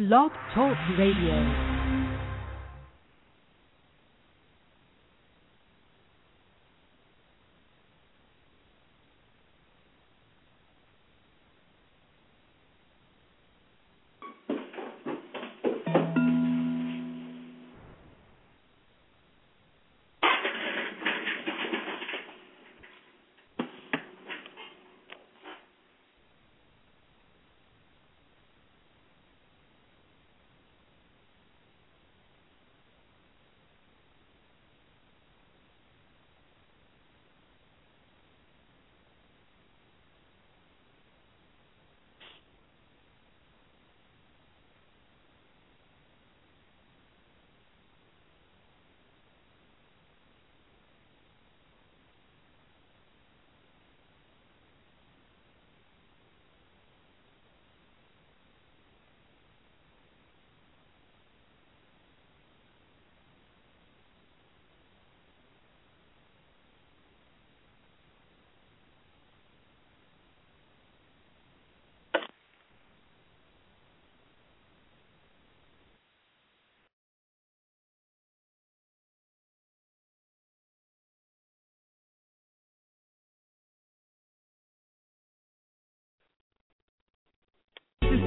[0.00, 1.69] Blog Talk Radio.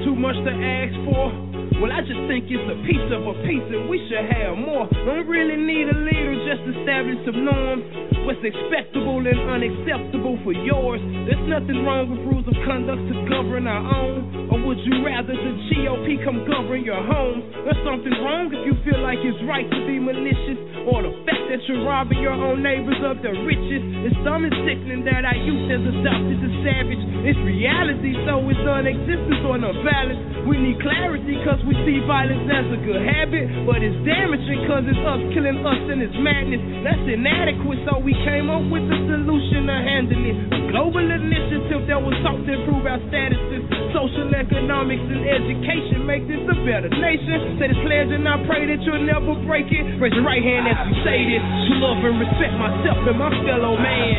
[0.02, 1.54] Too much to ask for?
[1.82, 4.88] Well, I just think it's a piece of a piece and we should have more.
[5.04, 7.84] Don't really need a leader, just establish some norms.
[8.24, 11.04] What's acceptable and unacceptable for yours?
[11.28, 14.48] There's nothing wrong with rules of conduct to govern our own.
[14.48, 17.44] Or would you rather the GOP come govern your home?
[17.68, 20.56] There's something wrong if you feel like it's right to be malicious.
[20.88, 23.84] Or the fact that you're robbing your own neighbors of their riches.
[24.08, 27.04] It's dumb and sickening that our youth has adopted the savage.
[27.28, 27.83] It's reality,
[28.28, 30.44] so it's non-existence or non-balance.
[30.44, 33.48] We need clarity cause we see violence as a good habit.
[33.64, 36.60] But it's damaging cause it's us killing us and it's madness.
[36.84, 40.36] That's inadequate, so we came up with a solution to handle it.
[40.52, 43.64] A global initiative that was sought to improve our statuses.
[43.96, 47.56] Social, economics, and education make this a better nation.
[47.56, 49.86] Say this pledge and I pray that you'll never break it.
[50.02, 51.40] Raise your right hand as we say this.
[51.40, 54.12] To love and respect myself and my fellow man.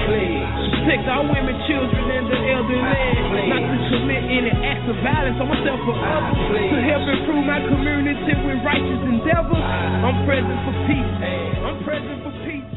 [0.73, 3.74] Protect our women, children, and the elderly.
[3.75, 6.39] To commit any acts of violence on myself or others.
[6.71, 9.59] To help improve my community with righteous endeavor.
[9.59, 11.12] I'm present for peace.
[11.61, 12.71] I'm present for peace.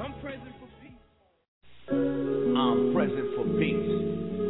[0.00, 1.00] I'm present for peace.
[1.90, 3.88] I'm present for peace.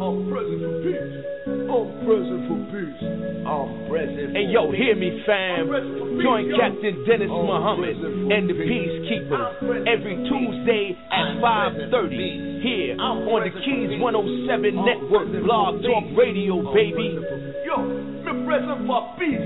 [0.01, 1.30] I'm present for peace.
[1.47, 3.01] I'm present for peace.
[3.49, 4.37] I'm present.
[4.37, 5.73] Hey yo, hear me, fam.
[6.21, 13.97] Join Captain Dennis Muhammad and the Peacekeepers every Tuesday at 5:30 here on the Keys
[13.97, 17.17] 107 Network Blog Talk Radio, baby.
[17.65, 17.89] Yo,
[18.29, 19.41] I'm present for peace.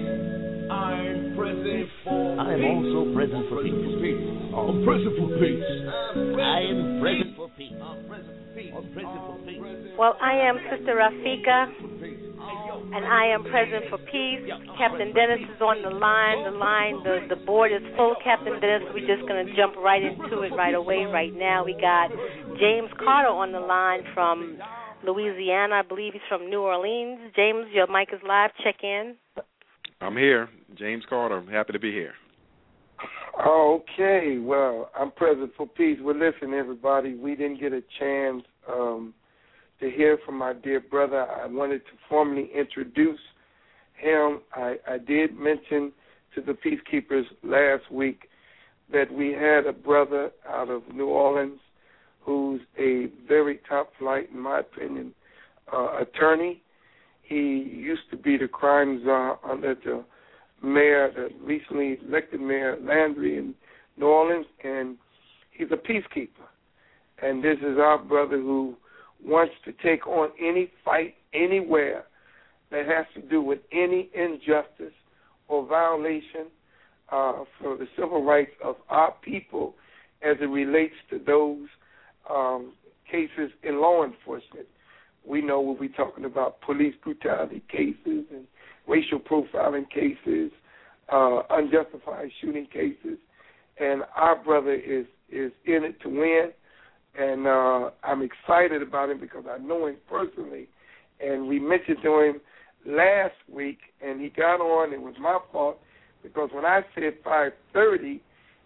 [0.71, 2.43] I'm present for peace.
[2.43, 3.71] I am also present for peace.
[4.51, 5.63] I'm present for peace.
[6.43, 7.79] I am present for peace.
[8.77, 9.57] I'm present for peace.
[9.57, 9.99] I'm present for peace.
[9.99, 11.59] Well, I am Sister Rafika,
[12.95, 14.43] and I am present for peace.
[14.77, 16.45] Captain Dennis is on the line.
[16.45, 18.83] The line, the, the board is full, Captain Dennis.
[18.93, 21.07] We're just going to jump right into it right away.
[21.07, 22.11] Right now, we got
[22.59, 24.59] James Carter on the line from
[25.07, 25.77] Louisiana.
[25.77, 27.33] I believe he's from New Orleans.
[27.37, 28.51] James, your mic is live.
[28.63, 29.15] Check in.
[30.01, 31.39] I'm here, James Carter.
[31.39, 32.15] I'm happy to be here.
[33.47, 35.99] Okay, well, I'm present for peace.
[36.01, 39.15] Well, listen, everybody, we didn't get a chance um,
[39.81, 41.27] to hear from my dear brother.
[41.31, 43.21] I wanted to formally introduce
[43.95, 44.41] him.
[44.55, 45.93] I, I did mention
[46.35, 48.29] to the peacekeepers last week
[48.93, 51.61] that we had a brother out of New Orleans
[52.21, 55.13] who's a very top flight, in my opinion,
[55.73, 56.63] uh, attorney.
[57.23, 60.05] He used to be the crime czar under the
[60.63, 63.55] mayor, the recently elected mayor Landrieu in
[63.97, 64.97] New Orleans, and
[65.51, 66.49] he's a peacekeeper.
[67.25, 68.75] And this is our brother who
[69.25, 72.05] wants to take on any fight anywhere
[72.71, 74.93] that has to do with any injustice
[75.49, 76.49] or violation
[77.11, 79.75] uh, for the civil rights of our people
[80.23, 81.67] as it relates to those
[82.29, 82.75] um,
[83.11, 84.67] cases in law enforcement.
[85.27, 88.47] We know we'll be talking about police brutality cases and
[88.87, 90.51] racial profiling cases,
[91.11, 93.19] uh, unjustified shooting cases,
[93.79, 96.51] and our brother is is in it to win,
[97.19, 100.69] and uh, I'm excited about him because I know him personally,
[101.21, 102.41] and we mentioned to him
[102.87, 104.93] last week, and he got on.
[104.93, 105.79] It was my fault
[106.23, 108.21] because when I said 5:30,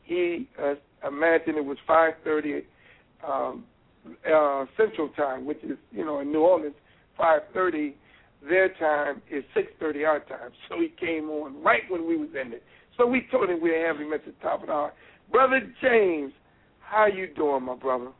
[0.04, 0.74] he uh,
[1.06, 2.62] imagined it was 5:30
[3.26, 3.64] um,
[4.06, 6.74] uh, Central Time, which is you know in New Orleans
[7.18, 7.94] 5:30
[8.42, 10.52] their time is 6:30 our time.
[10.68, 12.62] So he came on right when we was in it.
[12.96, 14.92] So we told him we'd have him at the top of the hour.
[15.30, 16.32] Brother James,
[16.80, 18.10] how you doing, my brother?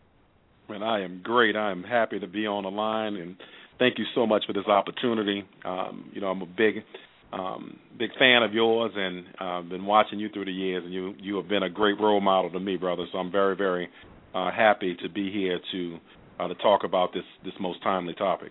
[0.68, 1.56] Man, I am great.
[1.56, 3.36] I am happy to be on the line, and
[3.78, 5.42] thank you so much for this opportunity.
[5.64, 6.84] Um, you know, I'm a big,
[7.32, 10.92] um, big fan of yours, and I've uh, been watching you through the years, and
[10.92, 13.06] you you have been a great role model to me, brother.
[13.12, 13.88] So I'm very, very
[14.34, 15.98] uh, happy to be here to
[16.38, 18.50] uh, to talk about this this most timely topic.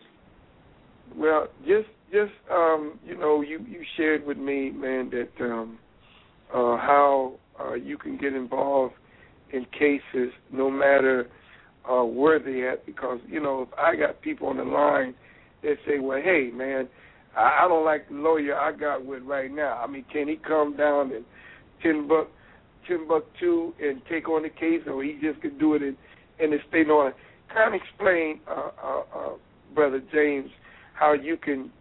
[1.15, 5.77] Well, just just um, you know, you you shared with me, man, that um,
[6.51, 8.95] uh, how uh, you can get involved
[9.53, 11.29] in cases no matter
[11.89, 12.85] uh, where they at.
[12.85, 15.15] Because you know, if I got people on the line
[15.63, 16.87] that say, "Well, hey, man,
[17.35, 19.81] I, I don't like the lawyer I got with right now.
[19.83, 21.25] I mean, can he come down and
[21.81, 22.27] ten buck,
[22.87, 25.97] ten buck two and take on the case, or he just could do it in
[26.39, 27.13] in the state on?"
[27.53, 29.29] Kind of explain, uh, uh, uh,
[29.73, 30.49] brother James,
[30.93, 31.71] how you can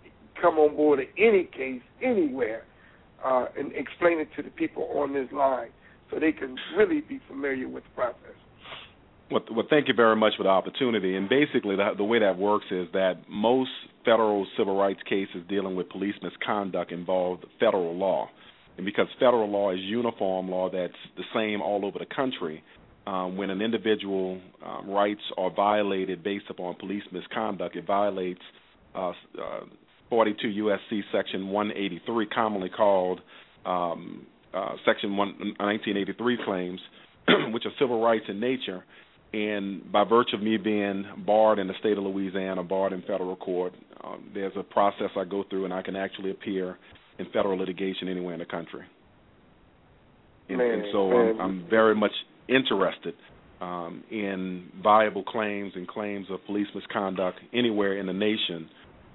[0.41, 2.63] come on board in any case anywhere
[3.25, 5.71] uh, and explain it to the people on this line
[6.11, 8.37] so they can really be familiar with the process.
[9.31, 11.17] Well, well, thank you very much for the opportunity.
[11.17, 13.71] And basically, the, the way that works is that most
[14.05, 18.29] federal civil rights cases dealing with police misconduct involve federal law.
[18.77, 22.63] And because federal law is uniform law that's the same all over the country,
[23.07, 28.41] um, when an individual um, rights are violated based upon police misconduct, it violates
[28.95, 29.61] uh, uh,
[30.11, 33.21] 42 USC Section 183, commonly called
[33.65, 36.81] um, uh, Section 1, 1983 claims,
[37.53, 38.85] which are civil rights in nature.
[39.33, 43.37] And by virtue of me being barred in the state of Louisiana, barred in federal
[43.37, 46.79] court, um, there's a process I go through, and I can actually appear
[47.19, 48.83] in federal litigation anywhere in the country.
[50.49, 52.13] And, man, and so I'm, I'm, very much
[52.49, 53.15] interested
[53.61, 58.69] um, in viable claims and claims of police misconduct anywhere in the nation.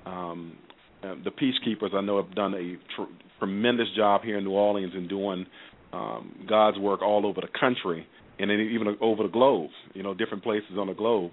[0.06, 0.58] Um,
[1.04, 4.94] uh, the peacekeepers I know have done a tr- tremendous job here in New Orleans
[4.96, 5.46] in doing
[5.94, 8.06] um, God's work all over the country
[8.42, 9.70] and then even over the globe.
[9.94, 11.32] You know, different places on the globe.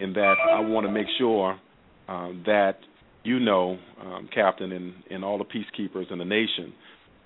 [0.00, 1.58] In that, I want to make sure
[2.08, 2.78] uh, that
[3.24, 6.72] you know, um, Captain, and, and all the peacekeepers in the nation,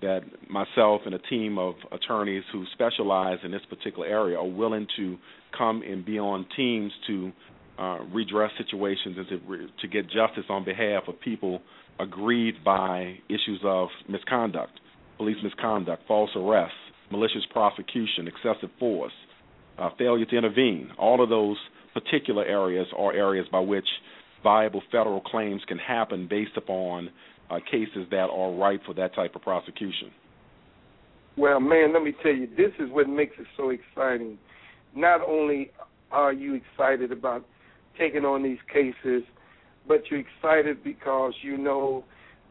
[0.00, 0.20] that
[0.50, 5.16] myself and a team of attorneys who specialize in this particular area are willing to
[5.56, 7.30] come and be on teams to
[7.78, 11.60] uh, redress situations and to, to get justice on behalf of people
[12.00, 14.72] aggrieved by issues of misconduct,
[15.16, 16.74] police misconduct, false arrests,
[17.12, 19.12] malicious prosecution, excessive force,
[19.78, 20.90] uh, failure to intervene.
[20.98, 21.56] All of those
[21.94, 23.86] particular areas are areas by which
[24.42, 27.10] viable federal claims can happen based upon
[27.50, 30.10] uh, cases that are ripe for that type of prosecution.
[31.36, 34.38] Well, man, let me tell you, this is what makes it so exciting.
[34.94, 35.70] Not only
[36.10, 37.44] are you excited about
[37.98, 39.22] taking on these cases,
[39.86, 42.04] but you're excited because you know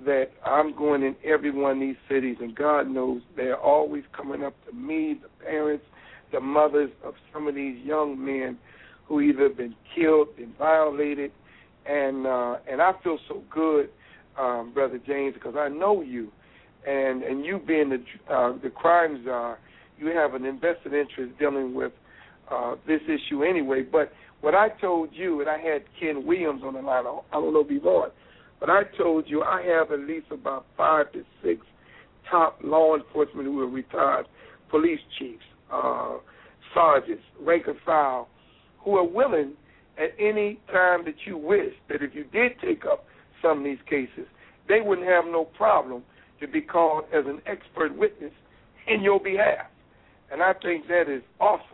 [0.05, 4.43] that I'm going in every one of these cities, and God knows they're always coming
[4.43, 5.85] up to me, the parents,
[6.31, 8.57] the mothers of some of these young men
[9.07, 11.31] who either been killed, been violated,
[11.85, 13.89] and uh, and I feel so good,
[14.39, 16.31] um, brother James, because I know you,
[16.87, 19.59] and and you being the uh, the crime czar,
[19.97, 21.91] you have an invested interest dealing with
[22.49, 23.83] uh, this issue anyway.
[23.83, 24.11] But
[24.41, 27.61] what I told you, and I had Ken Williams on the line, I don't know
[27.61, 27.81] if he's
[28.61, 31.59] but I told you I have at least about five to six
[32.29, 34.27] top law enforcement who are retired
[34.69, 35.43] police chiefs,
[35.73, 36.17] uh,
[36.73, 38.29] sergeants, rank and file,
[38.79, 39.53] who are willing
[39.97, 43.05] at any time that you wish that if you did take up
[43.41, 44.25] some of these cases,
[44.69, 46.03] they wouldn't have no problem
[46.39, 48.31] to be called as an expert witness
[48.87, 49.67] in your behalf.
[50.31, 51.65] And I think that is awesome.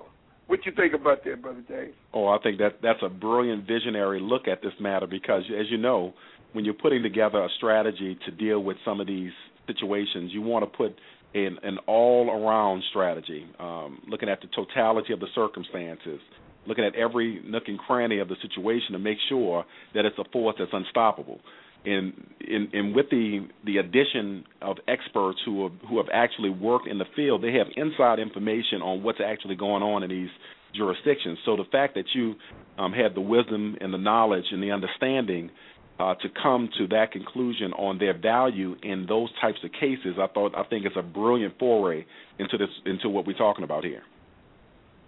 [0.48, 1.94] What you think about that, brother James?
[2.14, 5.78] Oh, I think that that's a brilliant visionary look at this matter because, as you
[5.78, 6.14] know,
[6.58, 9.30] when you're putting together a strategy to deal with some of these
[9.68, 10.92] situations, you want to put
[11.36, 16.20] an, an all-around strategy, um, looking at the totality of the circumstances,
[16.66, 20.24] looking at every nook and cranny of the situation to make sure that it's a
[20.34, 21.40] force that's unstoppable.
[21.86, 26.88] And, in, and with the the addition of experts who have, who have actually worked
[26.88, 30.30] in the field, they have inside information on what's actually going on in these
[30.74, 31.38] jurisdictions.
[31.46, 32.34] So the fact that you
[32.80, 35.52] um, the wisdom and the knowledge and the understanding
[36.00, 40.28] uh, to come to that conclusion on their value in those types of cases, I
[40.28, 42.06] thought I think it's a brilliant foray
[42.40, 44.04] into this into what we're talking about here.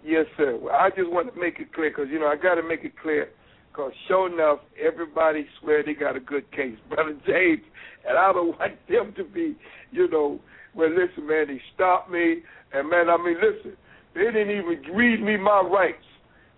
[0.04, 0.58] Yes, sir.
[0.60, 2.84] Well, I just want to make it clear because you know I got to make
[2.84, 3.28] it clear
[3.70, 7.62] because sure enough, everybody swear they got a good case, brother James,
[8.08, 9.56] and I don't want them to be,
[9.90, 10.40] you know,
[10.74, 12.42] well, listen, man, they stopped me,
[12.72, 13.76] and man, I mean, listen,
[14.14, 16.04] they didn't even read me my rights.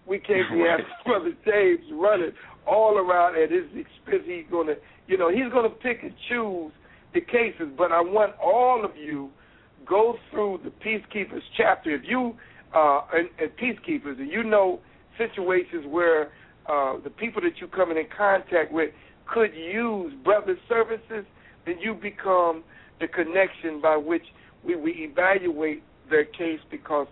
[0.06, 2.32] We can't be having Brother James running
[2.66, 4.24] all around at his expense.
[4.26, 4.74] He's gonna,
[5.06, 6.72] you know, he's gonna pick and choose
[7.14, 7.68] the cases.
[7.76, 9.30] But I want all of you
[9.86, 11.94] go through the Peacekeepers chapter.
[11.94, 12.34] If you
[12.74, 14.80] uh, and, and Peacekeepers, and you know
[15.18, 16.32] situations where
[16.68, 18.90] uh, the people that you coming in contact with
[19.32, 21.24] could use brother services,
[21.66, 22.62] then you become
[23.00, 24.22] the connection by which
[24.64, 27.06] we, we evaluate their case because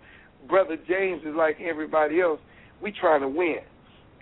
[0.49, 2.41] brother James is like everybody else.
[2.83, 3.59] We trying to win,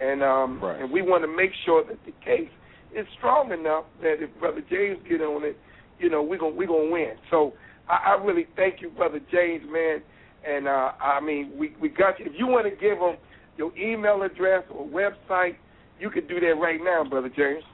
[0.00, 0.81] and um, right.
[0.81, 2.50] and we want to make sure that the case
[2.95, 5.57] is strong enough that if brother James get on it,
[5.99, 7.12] you know we gonna we gonna win.
[7.31, 7.53] So
[7.88, 10.03] I, I really thank you, brother James, man.
[10.47, 12.27] And uh, I mean, we we got you.
[12.27, 13.17] If you want to give them
[13.57, 15.57] your email address or website,
[15.99, 17.65] you can do that right now, brother James.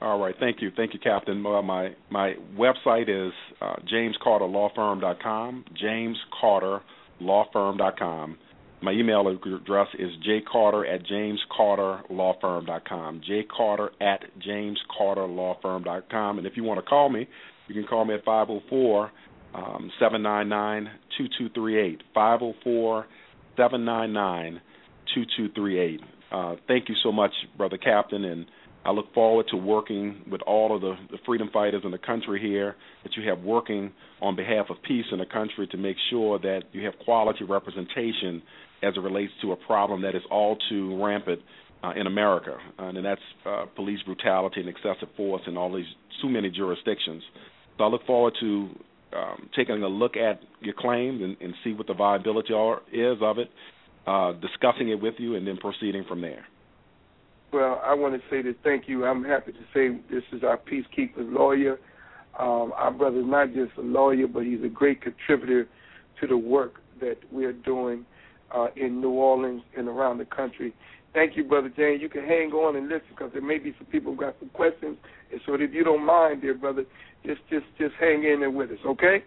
[0.00, 1.46] All right, thank you, thank you, Captain.
[1.46, 5.64] Uh, my my website is uh, jamescarterlawfirm.com.
[6.42, 8.38] Jamescarterlawfirm.com.
[8.82, 13.22] My email address is jcarter at jamescarterlawfirm.com.
[13.30, 16.38] jcarter at jamescarterlawfirm.com.
[16.38, 17.28] And if you want to call me,
[17.68, 19.12] you can call me at 504
[19.54, 22.02] 799 2238.
[22.12, 23.06] 504
[23.56, 24.60] 799
[25.14, 26.00] 2238.
[26.32, 28.46] Uh, thank you so much, Brother Captain, and
[28.84, 32.40] I look forward to working with all of the, the, freedom fighters in the country
[32.40, 32.74] here
[33.04, 36.62] that you have working on behalf of peace in the country to make sure that
[36.72, 38.42] you have quality representation
[38.82, 41.40] as it relates to a problem that is all too rampant
[41.82, 45.86] uh, in America, and that's uh, police brutality and excessive force in all these
[46.20, 47.22] too many jurisdictions.
[47.76, 48.70] So I look forward to
[49.16, 53.18] um, taking a look at your claims and, and see what the viability are, is
[53.20, 53.50] of it,
[54.06, 56.44] uh, discussing it with you, and then proceeding from there.
[57.52, 59.04] Well, I want to say that thank you.
[59.04, 61.78] I'm happy to say this is our peacekeepers lawyer.
[62.38, 65.68] Um, our brother is not just a lawyer, but he's a great contributor
[66.20, 68.06] to the work that we are doing
[68.54, 70.74] uh, in New Orleans and around the country.
[71.14, 72.00] Thank you, Brother James.
[72.00, 74.48] You can hang on and listen because there may be some people who got some
[74.50, 74.96] questions.
[75.30, 76.84] And so if you don't mind, dear brother,
[77.24, 79.24] just just just hang in there with us, okay?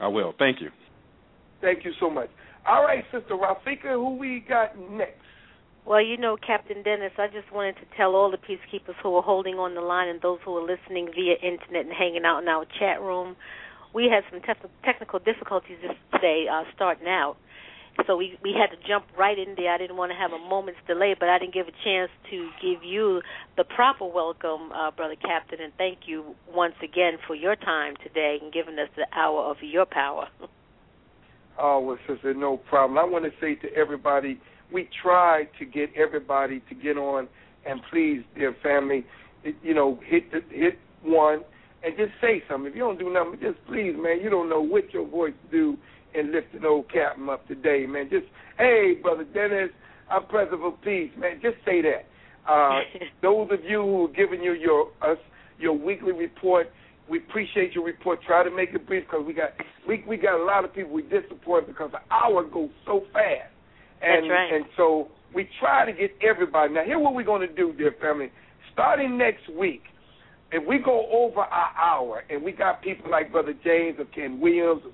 [0.00, 0.34] I will.
[0.38, 0.70] Thank you.
[1.60, 2.28] Thank you so much.
[2.66, 5.20] All right, Sister Rafika, who we got next?
[5.86, 9.22] Well, you know, Captain Dennis, I just wanted to tell all the peacekeepers who are
[9.22, 12.48] holding on the line and those who are listening via internet and hanging out in
[12.48, 13.36] our chat room,
[13.94, 15.76] we had some te- technical difficulties
[16.10, 17.36] today uh, starting out.
[18.06, 19.72] So we we had to jump right in there.
[19.72, 22.50] I didn't want to have a moment's delay, but I didn't give a chance to
[22.60, 23.22] give you
[23.56, 28.38] the proper welcome, uh, brother Captain, and thank you once again for your time today
[28.42, 30.28] and giving us the hour of your power.
[31.58, 32.98] oh well, sister, no problem.
[32.98, 34.40] I want to say to everybody,
[34.72, 37.28] we try to get everybody to get on,
[37.64, 39.06] and please, dear family,
[39.62, 41.44] you know, hit the, hit one
[41.84, 42.70] and just say something.
[42.70, 45.76] If you don't do nothing, just please, man, you don't know what your voice do
[46.14, 48.08] and lift an old captain up today, man.
[48.10, 48.26] Just,
[48.58, 49.70] hey, brother Dennis,
[50.10, 51.40] I'm president for peace, man.
[51.42, 52.06] Just say that.
[52.48, 52.80] Uh,
[53.22, 55.18] those of you who are giving you your us
[55.58, 56.70] your weekly report,
[57.08, 58.20] we appreciate your report.
[58.26, 59.50] Try to make it brief because we got
[59.88, 63.50] we we got a lot of people we disappoint because the hour goes so fast.
[64.02, 64.54] And That's right.
[64.54, 66.74] and so we try to get everybody.
[66.74, 68.30] Now, here's what we're going to do, dear family.
[68.72, 69.82] Starting next week,
[70.52, 74.40] if we go over our hour and we got people like Brother James or Ken
[74.40, 74.92] Williams or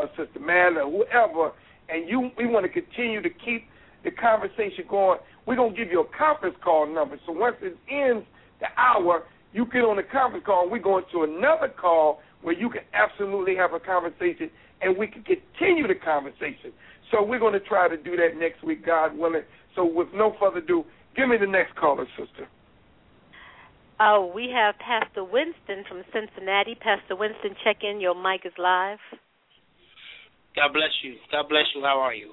[0.00, 1.52] or Sister Madeleine or whoever,
[1.88, 3.66] and you we want to continue to keep
[4.04, 7.18] the conversation going, we're to give you a conference call number.
[7.26, 8.24] So once it ends
[8.60, 12.54] the hour, you get on the conference call, and we go into another call where
[12.54, 16.72] you can absolutely have a conversation, and we can continue the conversation.
[17.10, 19.42] So we're going to try to do that next week, God willing.
[19.74, 20.84] So with no further ado,
[21.16, 22.48] give me the next caller, sister.
[23.98, 26.74] Oh, we have Pastor Winston from Cincinnati.
[26.74, 28.00] Pastor Winston, check in.
[28.00, 28.98] Your mic is live.
[30.56, 31.14] God bless you.
[31.30, 31.82] God bless you.
[31.82, 32.32] How are you?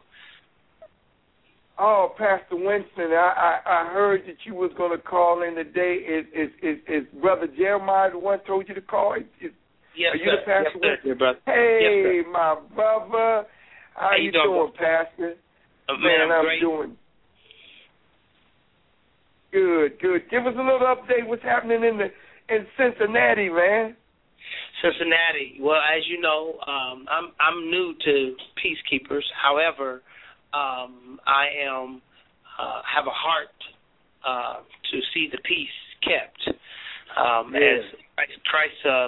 [1.79, 5.97] Oh, Pastor Winston, I I, I heard that you was going to call in today.
[6.01, 9.13] Is is is, is Brother Jeremiah the one told you to call?
[9.13, 9.51] Is, is,
[9.95, 10.37] yes, are you sir.
[10.37, 11.11] the Pastor yes, Winston?
[11.11, 11.39] Sir, brother.
[11.45, 13.45] Hey, yes, my brother,
[13.93, 15.35] how, how you you doing, doing, Pastor?
[15.87, 16.61] Uh, man, man, I'm, I'm great.
[16.61, 16.97] doing
[19.51, 19.99] good.
[20.01, 20.29] Good.
[20.29, 21.25] Give us a little update.
[21.25, 22.09] What's happening in the
[22.53, 23.95] in Cincinnati, man?
[24.81, 25.57] Cincinnati.
[25.59, 29.23] Well, as you know, um, I'm I'm new to peacekeepers.
[29.41, 30.01] However,
[30.53, 32.01] um, I am
[32.59, 33.57] uh, have a heart
[34.25, 34.61] uh,
[34.91, 36.57] to see the peace kept.
[37.17, 37.79] Um, Yeah.
[37.79, 37.83] As
[38.15, 39.07] Christ, Christ uh,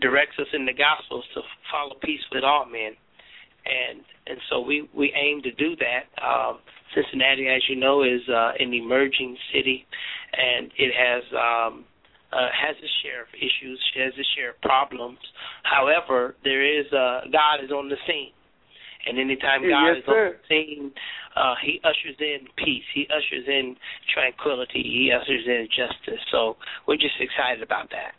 [0.00, 2.92] directs us in the Gospels to follow peace with all men,
[3.64, 6.08] and and so we we aim to do that.
[6.22, 6.58] Um,
[6.94, 9.86] Cincinnati, as you know, is uh, an emerging city,
[10.32, 11.84] and it has um,
[12.32, 15.18] uh, has its share of issues, has its share of problems.
[15.64, 18.32] However, there is uh, God is on the scene,
[19.06, 20.92] And anytime God yes, is on the scene,
[21.36, 22.84] uh, He ushers in peace.
[22.94, 23.76] He ushers in
[24.12, 24.82] tranquility.
[24.82, 26.20] He ushers in justice.
[26.30, 26.56] So
[26.86, 28.12] we're just excited about that.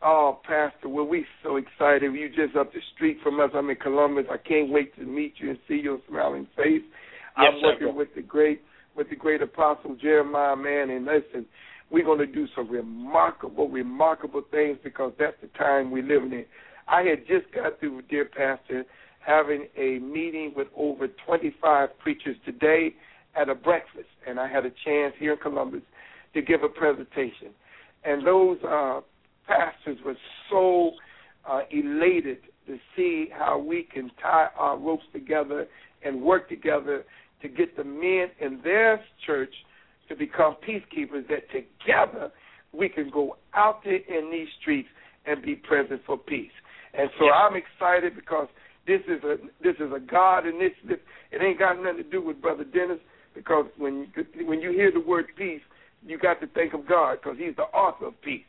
[0.00, 2.14] Oh, Pastor, well, we so excited.
[2.14, 3.50] You just up the street from us.
[3.54, 4.26] I'm in Columbus.
[4.30, 6.82] I can't wait to meet you and see your smiling face.
[6.86, 7.66] Yes, I'm sir.
[7.66, 8.62] working with the great
[8.96, 11.46] with the great apostle Jeremiah, man, and listen,
[11.90, 16.44] we're going to do some remarkable, remarkable things because that's the time we're living in.
[16.86, 18.84] I had just got through, dear Pastor,
[19.20, 22.94] having a meeting with over 25 preachers today
[23.36, 25.82] at a breakfast, and I had a chance here in Columbus
[26.34, 27.48] to give a presentation.
[28.04, 29.00] And those uh,
[29.46, 30.16] pastors were
[30.50, 30.92] so
[31.48, 35.66] uh, elated to see how we can tie our ropes together
[36.04, 37.04] and work together
[37.42, 39.52] to get the men in their church
[40.08, 42.30] to become peacekeepers, that together
[42.72, 44.88] we can go out there in these streets
[45.26, 46.50] and be present for peace.
[46.94, 48.48] And so I'm excited because
[48.86, 51.00] this is a this is a God initiative.
[51.30, 52.98] It ain't got nothing to do with Brother Dennis
[53.34, 55.60] because when you, when you hear the word peace,
[56.06, 58.48] you got to think of God because He's the author of peace.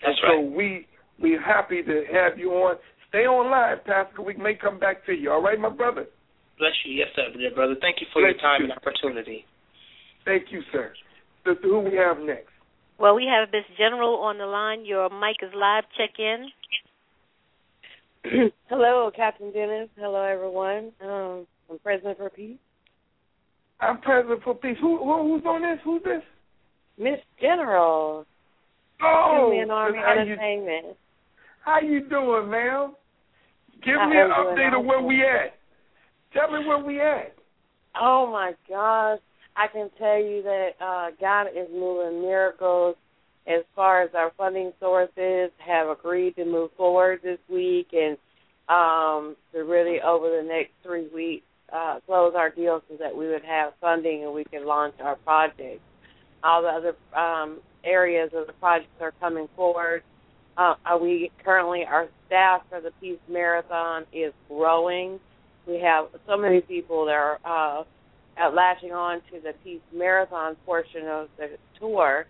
[0.00, 0.86] That's and so we
[1.20, 2.76] we're happy to have you on.
[3.08, 4.22] Stay online, Pastor.
[4.22, 5.30] We may come back to you.
[5.30, 6.06] All right, my brother.
[6.58, 6.94] Bless you.
[6.94, 7.76] Yes, sir, dear brother.
[7.80, 8.70] Thank you for Bless your time you.
[8.70, 9.44] and opportunity.
[10.24, 10.92] Thank you, sir.
[11.46, 12.48] Sister, who we have next?
[12.98, 14.84] Well, we have Miss General on the line.
[14.84, 15.84] Your mic is live.
[15.96, 16.48] Check in.
[18.68, 19.88] Hello, Captain Dennis.
[19.98, 20.92] Hello, everyone.
[21.02, 22.56] Um, I'm President for Peace.
[23.80, 24.76] I'm President for Peace.
[24.80, 25.78] Who, who who's on this?
[25.84, 26.22] Who's this?
[26.98, 28.24] Miss General.
[29.02, 30.36] Oh, Two-Man Army how you,
[31.64, 32.94] how you doing, ma'am?
[33.84, 35.58] Give I me an update of where we at.
[36.32, 37.34] Tell me where we at.
[38.00, 39.18] Oh my gosh.
[39.56, 42.96] I can tell you that uh, God is moving miracles
[43.46, 48.16] as far as our funding sources have agreed to move forward this week and
[48.68, 53.28] um, to really over the next three weeks uh, close our deal so that we
[53.28, 55.80] would have funding and we can launch our project.
[56.42, 60.02] All the other um, areas of the projects are coming forward.
[60.56, 65.18] Uh, we currently our staff for the Peace Marathon is growing.
[65.66, 67.84] We have so many people that are uh,
[68.42, 72.26] uh, latching on to the Peace Marathon portion of the tour,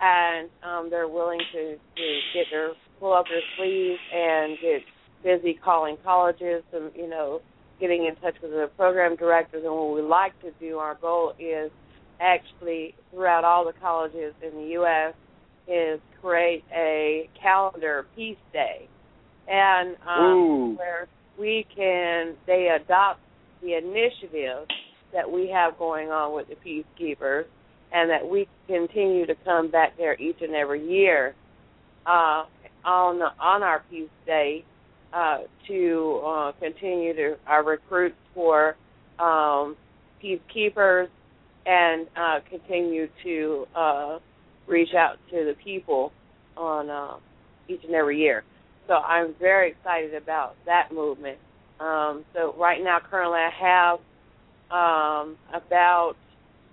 [0.00, 4.82] and um, they're willing to, to get their pull up their sleeves and get
[5.22, 7.40] busy calling colleges and you know
[7.80, 9.62] getting in touch with the program directors.
[9.64, 11.70] And what we like to do, our goal is
[12.20, 15.14] actually throughout all the colleges in the U.S.
[15.68, 18.88] is create a calendar peace day,
[19.48, 20.76] and um, Ooh.
[20.76, 23.20] where we can they adopt
[23.62, 24.66] the initiative
[25.12, 27.44] that we have going on with the peacekeepers,
[27.92, 31.34] and that we continue to come back there each and every year
[32.06, 32.44] uh,
[32.84, 34.64] on on our peace day
[35.12, 38.76] uh, to uh, continue to our recruits for
[39.18, 39.76] um,
[40.22, 41.08] peacekeepers
[41.66, 44.18] and uh, continue to uh,
[44.66, 46.12] reach out to the people
[46.56, 47.16] on uh,
[47.68, 48.42] each and every year.
[48.86, 51.38] So I'm very excited about that movement.
[51.78, 53.98] Um, so right now, currently, I have
[54.70, 56.14] um, about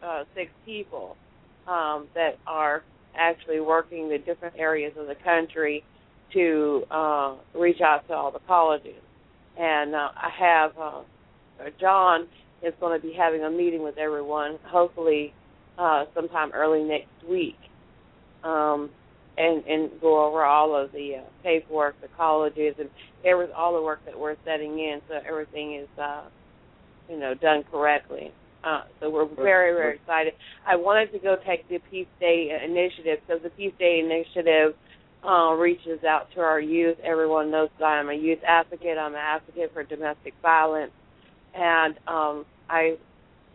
[0.03, 1.15] uh, six people
[1.67, 2.84] um, that are
[3.17, 5.84] actually working the different areas of the country
[6.34, 9.01] to uh, reach out to all the colleges.
[9.58, 11.01] And uh, I have uh,
[11.79, 12.27] John
[12.62, 15.34] is going to be having a meeting with everyone, hopefully
[15.77, 17.58] uh, sometime early next week,
[18.43, 18.89] um,
[19.38, 22.89] and and go over all of the uh, paperwork, the colleges, and
[23.23, 26.23] every all the work that we're setting in, so everything is uh,
[27.09, 28.31] you know done correctly.
[28.63, 30.33] Uh, so we're very very excited.
[30.67, 34.73] I wanted to go take the Peace Day initiative because the Peace Day initiative
[35.23, 36.97] uh, reaches out to our youth.
[37.03, 38.97] Everyone knows that I'm a youth advocate.
[38.97, 40.91] I'm an advocate for domestic violence,
[41.53, 42.97] and um, I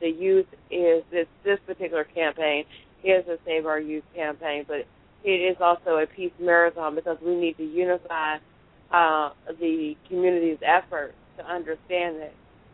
[0.01, 2.65] the youth is this this particular campaign
[3.05, 4.87] is a Save Our Youth campaign, but
[5.25, 8.37] it is also a peace marathon because we need to unify
[8.93, 12.33] uh, the community's efforts to understand that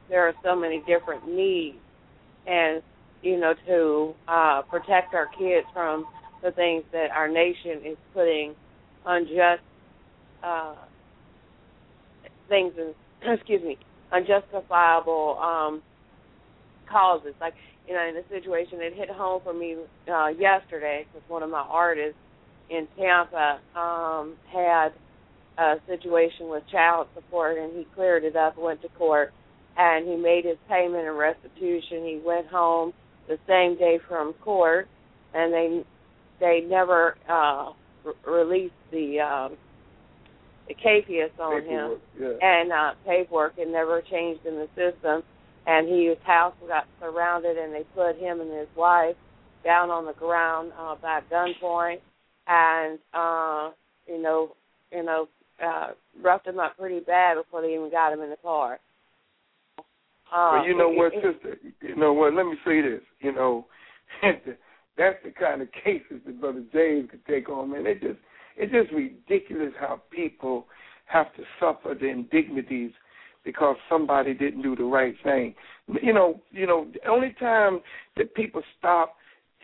[0.08, 1.76] there are so many different needs,
[2.46, 2.82] and
[3.22, 6.06] you know to uh, protect our kids from
[6.42, 8.54] the things that our nation is putting
[9.06, 9.62] unjust
[10.42, 10.74] uh,
[12.48, 12.94] things in
[13.32, 13.78] excuse me
[14.12, 15.82] unjustifiable um,
[16.90, 17.34] causes.
[17.40, 17.54] Like
[17.86, 19.76] you know, in a situation that hit home for me
[20.12, 22.18] uh, yesterday, because one of my artists
[22.70, 24.88] in Tampa um, had
[25.58, 29.32] a situation with child support, and he cleared it up, went to court,
[29.76, 32.04] and he made his payment and restitution.
[32.04, 32.92] He went home
[33.28, 34.88] the same day from court,
[35.34, 35.84] and they
[36.40, 37.72] they never uh,
[38.04, 39.56] re- released the um,
[40.68, 42.32] the caveats on Paperwork, him yeah.
[42.40, 45.22] and uh paperwork it never changed in the system
[45.66, 49.16] and he his house got surrounded and they put him and his wife
[49.64, 52.00] down on the ground uh by gunpoint
[52.48, 53.70] and uh
[54.08, 54.50] you know
[54.92, 55.28] you know
[55.64, 55.88] uh
[56.22, 58.78] roughed him up pretty bad before they even got him in the car
[60.36, 61.56] uh, but you know it- what, it- sister?
[61.80, 62.34] You know what?
[62.34, 63.00] Let me say this.
[63.20, 63.66] You know,
[64.22, 67.70] that's the kind of cases that Brother James could take on.
[67.70, 68.18] Man, it just
[68.56, 70.66] it's just ridiculous how people
[71.06, 72.90] have to suffer the indignities
[73.44, 75.54] because somebody didn't do the right thing.
[76.02, 77.80] You know, you know, the only time
[78.16, 79.14] that people stop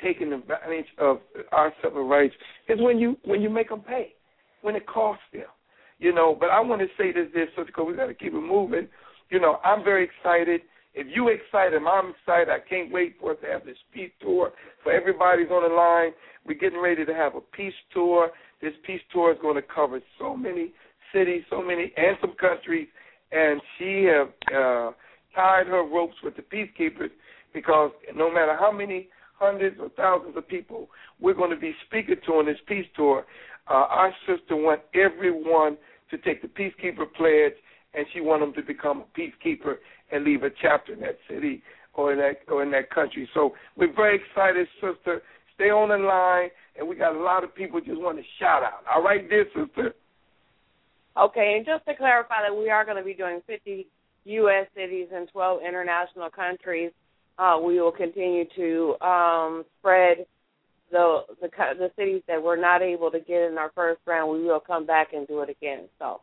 [0.03, 1.19] taking advantage of
[1.53, 2.35] our civil rights
[2.69, 4.15] is when you when you make them pay,
[4.63, 5.43] when it costs them.
[5.99, 8.41] You know, but I want to say this, this, because we got to keep it
[8.41, 8.89] moving.
[9.33, 10.61] You know, I'm very excited.
[10.95, 12.51] If you excited, I'm excited.
[12.51, 14.53] I can't wait for us to have this peace tour.
[14.85, 16.11] For everybody's on the line,
[16.47, 18.29] we're getting ready to have a peace tour.
[18.61, 20.73] This peace tour is going to cover so many
[21.15, 22.89] cities, so many, and some countries.
[23.33, 24.91] And she have uh,
[25.35, 27.11] tied her ropes with the peacekeepers
[27.55, 30.89] because no matter how many hundreds or thousands of people
[31.21, 33.25] we're going to be speaking to on this peace tour,
[33.71, 35.79] uh, our sister wants everyone
[36.11, 37.55] to take the peacekeeper pledge,
[37.95, 39.77] and she wants them to become a peacekeeper
[40.11, 41.63] and leave a chapter in that city
[41.95, 43.29] or in that or in that country.
[43.35, 45.23] So we're very excited, sister.
[45.55, 48.63] Stay on the line, and we got a lot of people just want to shout
[48.63, 48.85] out.
[48.93, 49.95] All right, dear sister.
[51.17, 53.87] Okay, and just to clarify that we are going to be doing 50
[54.25, 54.67] U.S.
[54.75, 56.93] cities and 12 international countries.
[57.39, 60.27] Uh, we will continue to um, spread
[60.91, 64.33] the, the the cities that we're not able to get in our first round.
[64.33, 65.89] We will come back and do it again.
[65.99, 66.21] So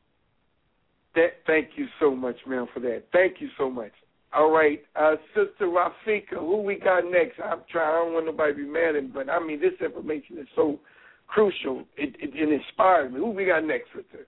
[1.16, 3.04] That, thank you so much, ma'am, for that.
[3.12, 3.92] Thank you so much.
[4.32, 7.40] All right, uh, Sister Rafika, who we got next?
[7.44, 7.90] I'm trying.
[7.90, 10.48] I don't want nobody to be mad at me, but I mean, this information is
[10.56, 10.80] so
[11.28, 11.84] crucial.
[11.98, 13.18] It, it, it inspires me.
[13.18, 14.28] Who we got next, Sister?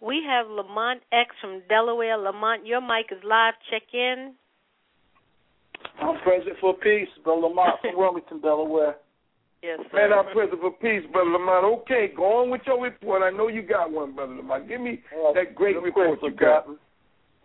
[0.00, 2.16] We have Lamont X from Delaware.
[2.16, 3.54] Lamont, your mic is live.
[3.70, 4.34] Check in.
[6.00, 8.96] I'm present for peace, Brother Lamont from Wilmington, Delaware.
[9.66, 11.82] Yes, Man, I'm present for peace, Brother Lamont.
[11.82, 13.22] Okay, go on with your report.
[13.24, 14.68] I know you got one, Brother Lamont.
[14.68, 16.66] Give me Uh, that great report you got.
[16.66, 16.78] Captain.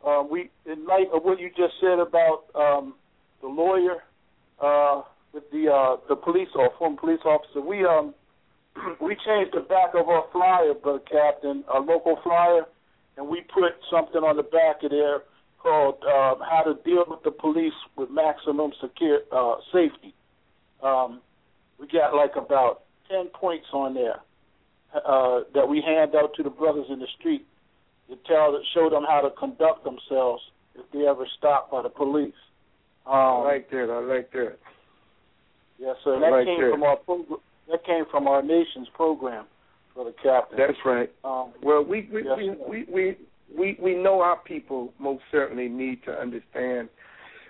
[0.05, 2.93] Uh, we, in light of what you just said about um,
[3.41, 4.03] the lawyer
[4.59, 5.01] uh,
[5.33, 8.13] with the uh, the police or former police officer, we um
[9.01, 12.67] we changed the back of our flyer, Brother Captain, a local flyer,
[13.17, 15.23] and we put something on the back of there
[15.57, 20.13] called uh, "How to Deal with the Police with Maximum Secure uh, Safety."
[20.83, 21.21] Um,
[21.81, 24.19] we got like about ten points on there
[24.93, 27.45] uh, that we hand out to the brothers in the street
[28.09, 30.43] to tell, show them how to conduct themselves
[30.75, 32.33] if they ever stopped by the police.
[33.07, 33.89] Um, I like that.
[33.89, 34.57] I like that.
[35.79, 36.17] Yes, sir.
[36.17, 36.71] I That like came that.
[36.71, 36.97] from our
[37.69, 39.45] that came from our nation's program
[39.95, 40.57] for the captain.
[40.57, 41.09] That's right.
[41.23, 43.17] Um, Well, we we, Yes, we, we we
[43.57, 46.89] we we know our people most certainly need to understand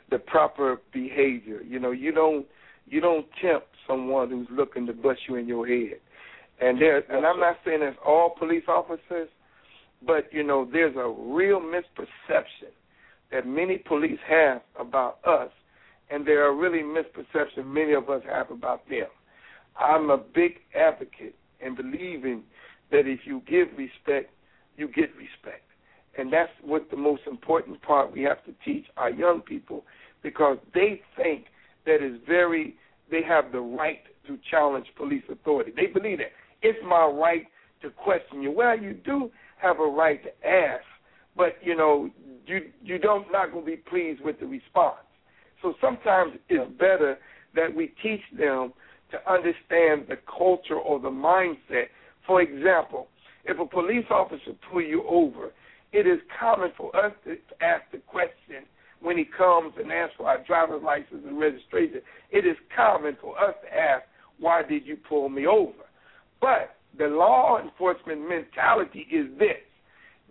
[0.10, 1.62] the proper behavior.
[1.68, 2.46] You know, you don't
[2.88, 6.00] you don't tempt someone who's looking to bust you in your head.
[6.60, 9.30] And there, and I'm not saying that's all police officers,
[10.06, 12.72] but you know, there's a real misperception
[13.32, 15.50] that many police have about us,
[16.10, 19.08] and there are really misperceptions many of us have about them.
[19.80, 22.44] I'm a big advocate in believing
[22.92, 24.32] that if you give respect,
[24.78, 25.64] you get respect.
[26.18, 29.86] And that's what the most important part we have to teach our young people
[30.22, 31.46] because they think
[31.86, 32.76] that is very
[33.12, 35.72] they have the right to challenge police authority.
[35.76, 36.32] They believe that.
[36.62, 37.44] It's my right
[37.82, 38.52] to question you.
[38.52, 40.84] Well, you do have a right to ask,
[41.36, 42.10] but you know,
[42.46, 44.98] you you don't not gonna be pleased with the response.
[45.62, 47.18] So sometimes it's better
[47.56, 48.74] that we teach them
[49.12, 51.88] to understand the culture or the mindset.
[52.26, 53.08] For example,
[53.46, 55.52] if a police officer pull you over,
[55.92, 58.66] it is common for us to ask the question
[59.02, 62.02] when he comes and asks for our driver's license and registration.
[62.32, 64.04] It is common for us to ask,
[64.40, 65.74] why did you pull me over?
[66.40, 69.62] But the law enforcement mentality is this.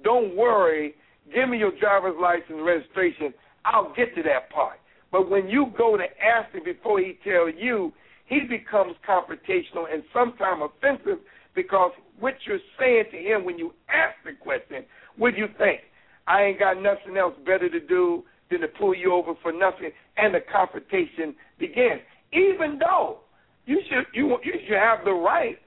[0.02, 0.94] Don't worry,
[1.34, 3.34] give me your driver's license and registration.
[3.64, 4.78] I'll get to that part.
[5.12, 7.92] But when you go to ask him before he tells you,
[8.26, 11.18] he becomes confrontational and sometimes offensive
[11.54, 14.84] because what you're saying to him when you ask the question,
[15.16, 15.80] what do you think?
[16.28, 19.90] I ain't got nothing else better to do than to pull you over for nothing,
[20.16, 22.00] and the confrontation begins.
[22.32, 23.18] Even though
[23.66, 25.58] you should you you should have the right.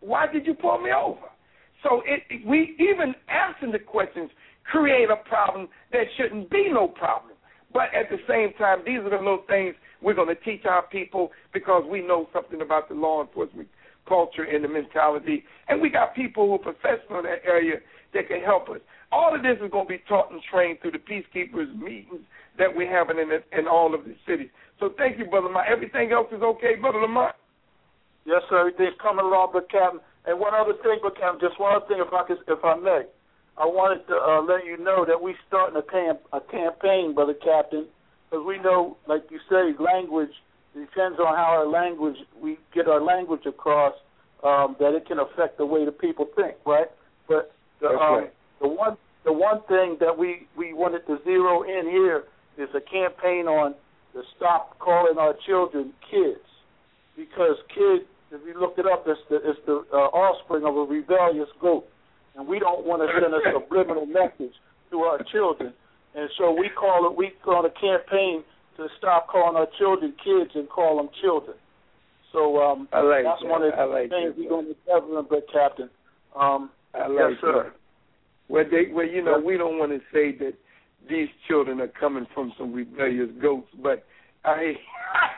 [0.00, 1.28] Why did you pull me over?
[1.82, 4.30] So it, we even asking the questions
[4.64, 7.32] create a problem that shouldn't be no problem.
[7.72, 10.82] But at the same time, these are the little things we're going to teach our
[10.82, 13.68] people because we know something about the law enforcement
[14.08, 15.44] culture and the mentality.
[15.68, 17.76] And we got people who are professional in that area
[18.14, 18.80] that can help us.
[19.12, 22.24] All of this is going to be taught and trained through the peacekeepers meetings
[22.58, 24.48] that we're having in, the, in all of the cities.
[24.80, 25.68] So thank you, Brother Lamont.
[25.70, 27.36] Everything else is okay, Brother Lamont?
[28.24, 28.60] Yes, sir.
[28.60, 30.00] Everything's coming along, but Captain.
[30.24, 32.76] And one other thing, but Captain, just one other thing, if I could, if I
[32.76, 33.02] may,
[33.58, 37.34] I wanted to uh, let you know that we're starting a, camp, a campaign, Brother
[37.34, 37.86] Captain,
[38.30, 40.32] because we know, like you say, language
[40.72, 43.94] depends on how our language we get our language across.
[44.42, 46.88] Um, that it can affect the way the people think, right?
[47.28, 48.32] But the, um, right.
[48.62, 52.24] The one the one thing that we we wanted to zero in here
[52.56, 53.74] is a campaign on
[54.14, 56.44] to stop calling our children kids,
[57.16, 60.84] because kid, if you look it up, it's the it's the uh, offspring of a
[60.84, 61.84] rebellious goat,
[62.36, 64.54] and we don't want to send a subliminal message
[64.90, 65.72] to our children,
[66.14, 68.44] and so we call it we call a campaign
[68.76, 71.56] to stop calling our children kids and call them children.
[72.32, 73.48] So um, I like that's that.
[73.48, 74.38] one of the I like things that.
[74.38, 75.90] we're going to cover, but Captain.
[76.34, 77.64] Um, I yes, sir.
[77.64, 77.81] that.
[78.52, 80.52] Well, they, well, you know, we don't want to say that
[81.08, 84.04] these children are coming from some rebellious goats, but
[84.44, 84.74] I,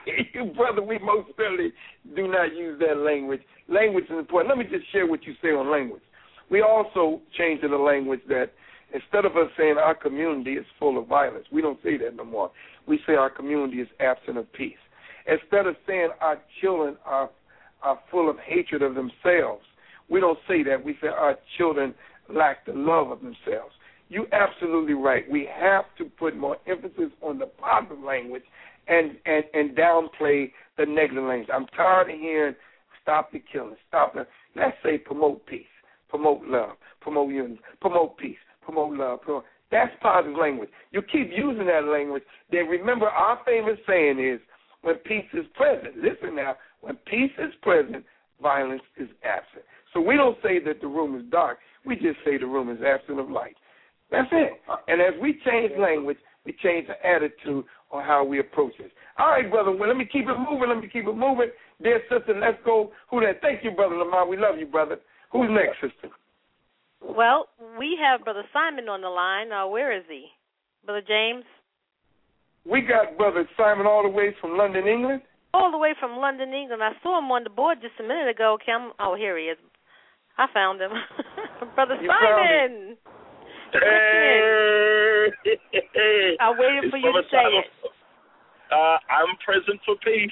[0.34, 1.72] you brother, we most certainly
[2.16, 3.40] do not use that language.
[3.68, 4.48] Language is important.
[4.48, 6.02] Let me just share what you say on language.
[6.50, 8.50] We also change to the language that
[8.92, 12.24] instead of us saying our community is full of violence, we don't say that no
[12.24, 12.50] more.
[12.88, 14.74] We say our community is absent of peace.
[15.28, 17.30] Instead of saying our children are
[17.80, 19.62] are full of hatred of themselves,
[20.08, 20.84] we don't say that.
[20.84, 21.94] We say our children
[22.32, 23.74] lack the love of themselves.
[24.08, 25.24] You're absolutely right.
[25.30, 28.42] We have to put more emphasis on the positive language
[28.86, 31.48] and, and, and downplay the negative language.
[31.52, 32.54] I'm tired of hearing
[33.02, 35.66] stop the killing, stop the let's say promote peace,
[36.08, 40.68] promote love, promote unity, promote peace, promote love, promote that's positive language.
[40.92, 44.40] You keep using that language, then remember our famous saying is
[44.82, 45.96] when peace is present.
[45.96, 48.04] Listen now, when peace is present,
[48.40, 49.64] violence is absent.
[49.92, 51.58] So we don't say that the room is dark.
[51.84, 53.56] We just say the room is absent of light.
[54.10, 54.52] That's it.
[54.88, 58.92] And as we change language, we change the attitude on how we approach it.
[59.18, 59.70] All right, brother.
[59.70, 60.68] Well, let me keep it moving.
[60.68, 61.50] Let me keep it moving.
[61.82, 62.92] Dear sister, let's go.
[63.10, 63.40] Who that?
[63.40, 64.26] Thank you, brother Lamar.
[64.26, 64.98] We love you, brother.
[65.32, 66.14] Who's next, sister?
[67.00, 69.52] Well, we have Brother Simon on the line.
[69.52, 70.26] Uh, where is he?
[70.86, 71.44] Brother James?
[72.64, 75.20] We got brother Simon all the way from London, England.
[75.52, 76.82] All the way from London, England.
[76.82, 78.56] I saw him on the board just a minute ago.
[78.64, 78.92] Kim.
[78.98, 79.58] Oh, here he is.
[80.38, 80.92] I found him.
[81.74, 82.96] Brother You Simon.
[83.72, 85.28] Hey.
[86.40, 87.64] I waited for you to say Simon.
[87.64, 87.90] it.
[88.70, 90.30] Uh, I'm present for peace.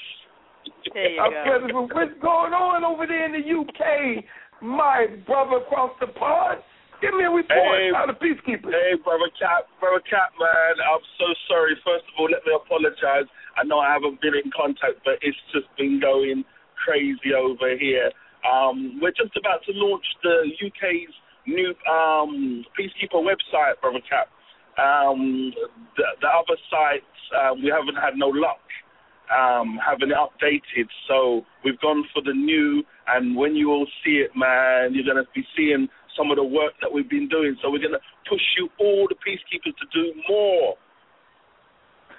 [0.95, 1.42] There you I'm go.
[1.45, 4.25] present for what's going on over there in the UK.
[4.62, 6.61] My brother across the pond.
[7.03, 7.51] Give me a report.
[7.51, 7.90] Hey.
[7.90, 8.71] How the peacekeepers?
[8.71, 11.75] Hey, brother Cap, brother Cap, man, I'm so sorry.
[11.83, 13.27] First of all, let me apologize.
[13.59, 16.47] I know I haven't been in contact, but it's just been going
[16.79, 18.14] crazy over here.
[18.47, 21.14] Um, we're just about to launch the UK's
[21.46, 24.28] new um, peacekeeper website, brother Cap.
[24.78, 25.52] Um,
[25.96, 27.05] the, the other sites,
[27.37, 28.61] um, we haven't had no luck
[29.33, 30.88] um, having it updated.
[31.09, 35.22] So we've gone for the new, and when you all see it, man, you're going
[35.22, 37.57] to be seeing some of the work that we've been doing.
[37.62, 40.74] So we're going to push you, all the peacekeepers, to do more.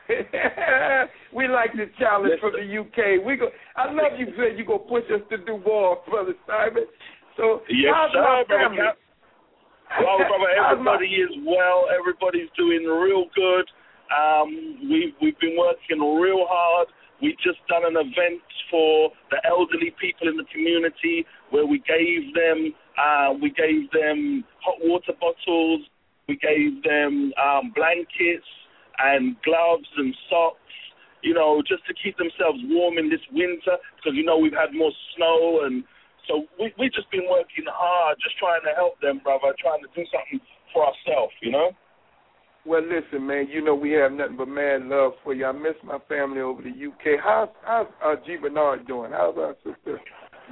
[1.33, 3.25] we like the challenge from the UK.
[3.25, 3.47] We go.
[3.77, 6.83] I love you said you gonna push us to do more, brother Simon.
[7.37, 8.77] So Yes, how's sir, my brother family?
[8.83, 8.97] Cap.
[9.99, 11.85] Well, brother, everybody is well.
[11.91, 13.67] Everybody's doing real good.
[14.13, 16.87] Um, we've we've been working real hard.
[17.21, 22.33] We just done an event for the elderly people in the community where we gave
[22.33, 25.81] them uh, we gave them hot water bottles,
[26.27, 28.47] we gave them um, blankets
[28.99, 30.59] and gloves and socks.
[31.23, 34.75] You know, just to keep themselves warm in this winter because you know we've had
[34.75, 35.83] more snow and
[36.27, 39.91] so we we just been working hard, just trying to help them, brother, trying to
[39.95, 40.39] do something
[40.71, 41.71] for ourselves, you know.
[42.65, 43.47] Well, listen, man.
[43.51, 45.45] You know we have nothing but mad love for you.
[45.45, 47.19] I miss my family over the UK.
[47.19, 49.11] How's how's uh, G Bernard doing?
[49.11, 49.99] How's our sister?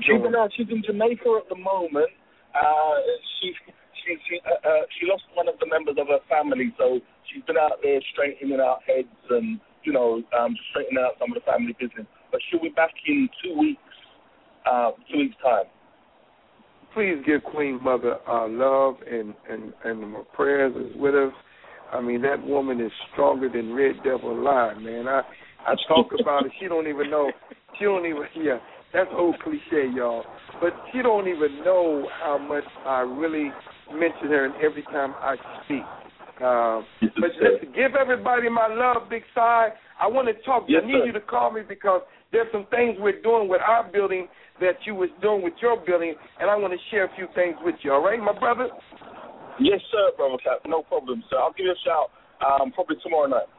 [0.07, 0.51] Been out.
[0.55, 2.12] She's in Jamaica at the moment.
[2.51, 2.99] Uh,
[3.39, 3.53] she
[4.03, 6.99] she she uh, uh, she lost one of the members of her family, so
[7.31, 11.36] she's been out there straightening out heads and you know um, straightening out some of
[11.39, 12.07] the family business.
[12.31, 13.90] But she'll be back in two weeks.
[14.69, 15.65] Uh, two weeks time.
[16.93, 21.34] Please give Queen Mother our love and and and my prayers is with us.
[21.91, 25.08] I mean that woman is stronger than Red Devil Alive, man.
[25.08, 25.21] I
[25.65, 26.52] I talk about it.
[26.60, 27.32] She don't even know.
[27.80, 28.60] She don't even yeah.
[28.93, 30.26] That's old cliche, y'all.
[30.60, 33.52] But she don't even know how much I really
[33.93, 35.84] mention her and every time I speak.
[36.43, 39.69] Uh, but listen, give everybody my love, Big Side.
[40.00, 40.65] I want to talk.
[40.67, 41.06] Yes, I need sir.
[41.06, 44.28] you to call me because there's some things we're doing with our building
[44.62, 47.58] that you was doing with your building, and I want to share a few things
[47.65, 47.91] with you.
[47.91, 48.69] All right, my brother.
[49.60, 50.62] Yes, sir, brother Cap.
[50.65, 51.38] No problem, sir.
[51.38, 53.50] I'll give you a shout um, probably tomorrow night.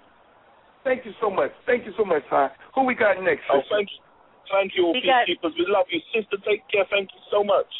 [0.82, 1.50] Thank you so much.
[1.66, 2.50] Thank you so much, Ty.
[2.74, 3.46] Who we got next?
[3.52, 4.00] Oh, thank you.
[4.50, 5.54] Thank you, all We peacekeepers.
[5.54, 6.00] We love you.
[6.10, 6.86] Sister, take care.
[6.90, 7.70] Thank you so much.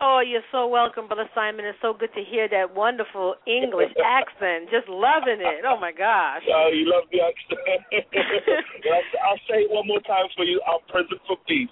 [0.00, 1.66] Oh, you're so welcome, Brother Simon.
[1.66, 4.70] It's so good to hear that wonderful English accent.
[4.70, 5.66] Just loving it.
[5.66, 6.42] Oh my gosh.
[6.46, 7.82] Oh, you love the accent.
[8.94, 10.62] I'll, I'll say it one more time for you.
[10.66, 11.70] I'm present for peace.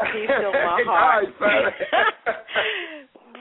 [0.00, 1.24] Peace to my heart.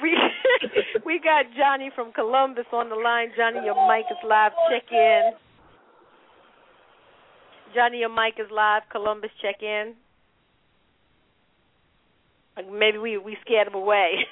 [0.01, 0.17] we
[1.05, 3.29] we got Johnny from Columbus on the line.
[3.37, 4.51] Johnny, your mic is live.
[4.69, 5.31] Check in.
[7.73, 8.83] Johnny, your mic is live.
[8.91, 9.93] Columbus, check in.
[12.71, 14.25] Maybe we we scared him away.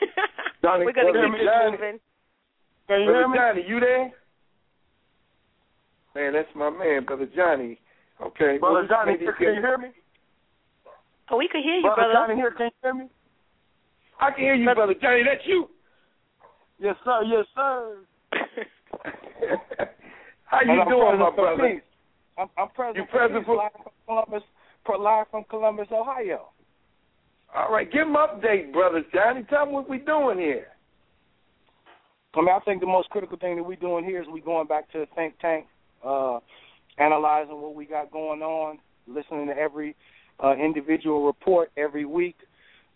[0.62, 1.72] Johnny, We're gonna Brother keep this Johnny.
[1.72, 2.00] moving.
[2.88, 3.38] Can you hear me?
[3.38, 4.12] Johnny, you there?
[6.16, 7.80] Man, that's my man, Brother Johnny.
[8.22, 8.58] Okay.
[8.60, 9.88] Brother well, Johnny, can you hear me?
[11.32, 12.14] Oh, we can hear you, Brother brother.
[12.14, 13.06] Johnny here, can you hear me?
[14.20, 15.24] I can hear you, Brother Johnny.
[15.24, 15.70] That's you.
[16.80, 17.22] Yes, sir.
[17.26, 17.98] Yes, sir.
[20.46, 21.70] How you And doing, my brother?
[21.74, 21.82] peace.
[22.38, 24.44] I'm, I'm present You present for- live from Columbus,
[24.86, 26.50] pro- live from Columbus, Ohio.
[27.56, 29.44] All right, give him update, brother Johnny.
[29.50, 30.68] Tell him what we're doing here.
[32.36, 34.68] I mean, I think the most critical thing that we're doing here is we going
[34.68, 35.66] back to the think tank,
[36.06, 36.40] uh,
[37.00, 39.96] analyzing what we got going on, listening to every
[40.44, 42.36] uh, individual report every week.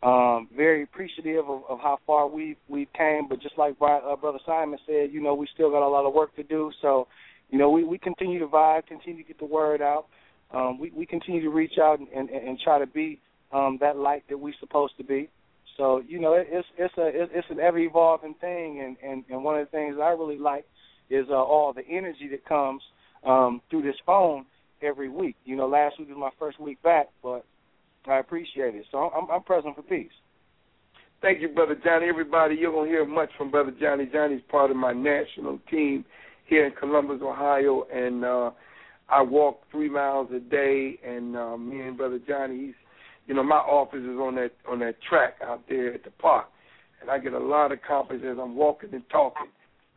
[0.02, 4.18] Um, very appreciative of, of how far we've we've came, but just like Bri- uh,
[4.18, 6.72] Brother Simon said, you know, we still got a lot of work to do.
[6.82, 7.08] So,
[7.50, 10.08] you know, we, we continue to vibe, continue to get the word out.
[10.54, 13.20] Um, we, we continue to reach out and, and, and try to be
[13.54, 15.30] um, that light that we're supposed to be.
[15.78, 19.44] So you know, it, it's it's a it's an ever evolving thing, and, and and
[19.44, 20.66] one of the things I really like
[21.10, 22.82] is uh, all the energy that comes
[23.26, 24.46] um, through this phone
[24.84, 25.36] every week.
[25.46, 27.46] You know, last week was my first week back, but
[28.08, 28.86] I appreciate it.
[28.92, 30.12] So I'm I'm present for peace.
[31.22, 32.08] Thank you, Brother Johnny.
[32.10, 34.10] Everybody, you're going to hear much from Brother Johnny.
[34.12, 36.04] Johnny's part of my national team
[36.46, 38.52] here in Columbus, Ohio, and uh,
[39.10, 41.00] I walk three miles a day.
[41.06, 42.74] And uh, me and Brother Johnny, he's,
[43.26, 46.48] you know, my office is on that on that track out there at the park,
[47.00, 49.48] and I get a lot of confidence as I'm walking and talking.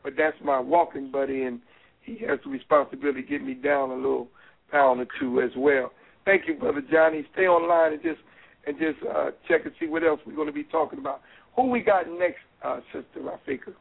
[0.05, 1.61] But that's my walking buddy, and
[2.03, 4.29] he has the responsibility to get me down a little
[4.71, 5.93] pound or two as well.
[6.25, 7.25] Thank you, Brother Johnny.
[7.33, 8.21] Stay online and just
[8.67, 11.21] and just uh, check and see what else we're going to be talking about.
[11.55, 13.73] Who we got next, uh, Sister Rafika?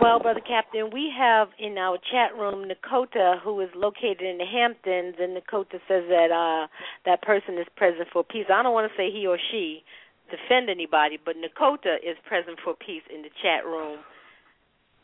[0.00, 4.46] Well, Brother Captain, we have in our chat room Nakota, who is located in the
[4.46, 6.66] Hamptons, and Nakota says that uh,
[7.04, 8.46] that person is present for peace.
[8.52, 9.82] I don't want to say he or she
[10.30, 13.98] defend anybody, but Nakota is present for peace in the chat room.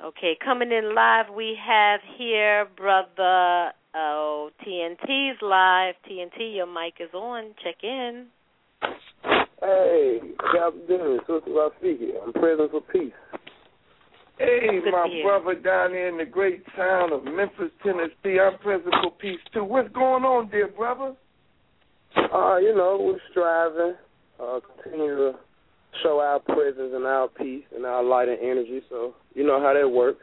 [0.02, 5.94] Okay, coming in live, we have here Brother oh TNT's live.
[6.08, 7.54] TNT, your mic is on.
[7.62, 8.26] Check in.
[9.60, 10.20] Hey,
[10.52, 12.24] Captain Dennis, Sister Rafika.
[12.24, 13.12] I'm present for peace.
[14.38, 18.40] Hey, Good my to brother down there in the great town of Memphis, Tennessee.
[18.40, 19.64] I'm present for peace too.
[19.64, 21.14] What's going on, dear brother?
[22.16, 23.96] Uh, you know, we're striving,
[24.42, 25.32] uh, continue to
[26.02, 28.80] show our presence and our peace and our light and energy.
[28.88, 30.20] So you know how that works.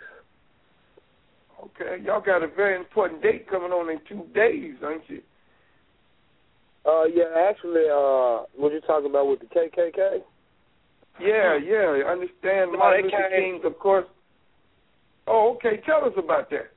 [1.64, 5.22] Okay, y'all got a very important date coming on in two days, don't you?
[6.86, 10.22] Uh, yeah, actually, uh, what you talking about with the KKK?
[11.20, 12.04] Yeah, yeah.
[12.06, 14.06] I understand No, Martin Luther King, of course.
[15.28, 15.82] Oh, okay.
[15.86, 16.72] Tell us about that.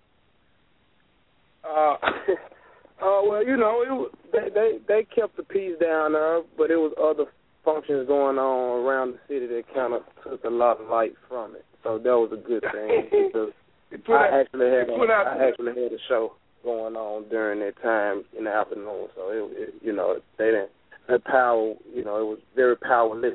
[1.63, 1.95] Uh,
[3.05, 6.71] uh, well, you know, it was, they they they kept the peace down there, but
[6.71, 7.31] it was other
[7.65, 11.55] functions going on around the city that kind of took a lot of light from
[11.55, 11.65] it.
[11.85, 13.29] So that was a good thing.
[13.29, 13.53] because
[13.99, 17.29] put out- I actually had a, put out- I actually had a show going on
[17.29, 19.09] during that time in the afternoon.
[19.17, 20.71] So it, it you know they didn't
[21.09, 23.35] that power you know it was very powerless.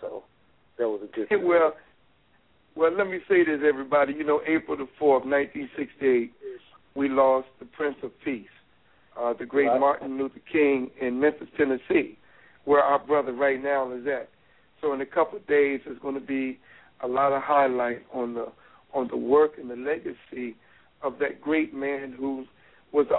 [0.00, 0.24] So
[0.78, 1.46] that was a good thing.
[1.46, 1.74] well,
[2.76, 4.12] well, let me say this, everybody.
[4.14, 6.32] You know, April the fourth, nineteen sixty-eight,
[6.96, 8.46] we lost the Prince of Peace,
[9.18, 9.78] uh, the great Right.
[9.80, 12.18] Martin Luther King in Memphis, Tennessee,
[12.64, 14.28] where our brother right now is at.
[14.80, 16.58] So in a couple of days, there's going to be
[17.00, 18.46] a lot of highlight on the
[18.94, 20.56] on the work and the legacy
[21.02, 22.46] of that great man who
[22.92, 23.16] was the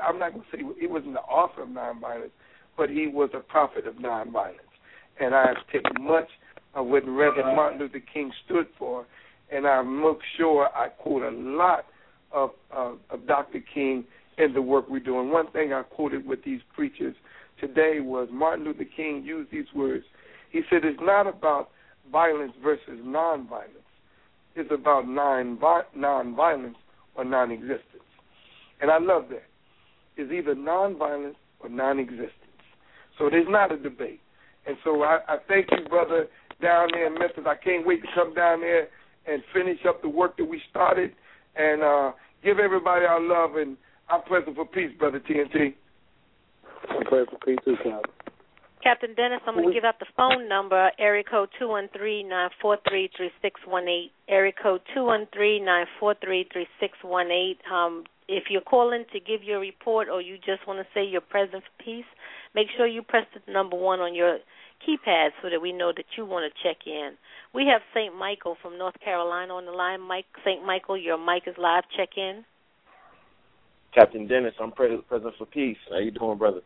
[0.00, 2.30] I'm not going to say he wasn't the author of nonviolence,
[2.76, 4.58] but he was a prophet of nonviolence.
[5.18, 6.28] And I have taken much
[6.74, 9.06] of what Reverend Martin Luther King stood for,
[9.50, 11.86] and I make sure I quote a lot
[12.32, 13.60] of uh, of Dr.
[13.72, 14.04] King
[14.38, 15.30] in the work we're doing.
[15.30, 17.14] One thing I quoted with these preachers
[17.60, 20.04] today was Martin Luther King used these words.
[20.50, 21.70] He said, "It's not about
[22.10, 23.83] violence versus nonviolence.
[24.54, 26.74] It's about non nonviolence
[27.16, 28.02] or non-existence."
[28.80, 29.44] And I love that.
[30.16, 32.30] It's either nonviolence or non-existence.
[33.18, 34.20] So there's not a debate.
[34.66, 36.26] And so I, I thank you, brother,
[36.60, 37.44] down there in Memphis.
[37.46, 38.88] I can't wait to come down there
[39.26, 41.12] and finish up the work that we started,
[41.56, 43.56] and uh, give everybody our love.
[43.56, 43.76] And
[44.08, 45.74] I'm present for peace, brother TNT.
[46.90, 48.23] I'm present for peace too, Captain.
[48.84, 54.82] Captain Dennis, I'm going to give out the phone number, area code 213-943-3618, area code
[54.94, 57.72] 213-943-3618.
[57.72, 61.22] Um, if you're calling to give your report or you just want to say you're
[61.22, 62.04] present peace,
[62.54, 64.36] make sure you press the number one on your
[64.86, 67.12] keypad so that we know that you want to check in.
[67.54, 68.14] We have St.
[68.14, 70.02] Michael from North Carolina on the line.
[70.02, 70.62] Mike, St.
[70.62, 71.84] Michael, your mic is live.
[71.96, 72.44] Check in.
[73.94, 75.78] Captain Dennis, I'm present for peace.
[75.88, 76.60] How you doing, brother?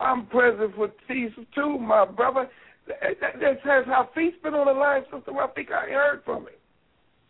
[0.00, 2.48] I'm present for peace too, my brother.
[2.86, 5.72] That, that says Hafiz been on the line, Sister Rafika.
[5.72, 6.54] I heard from him.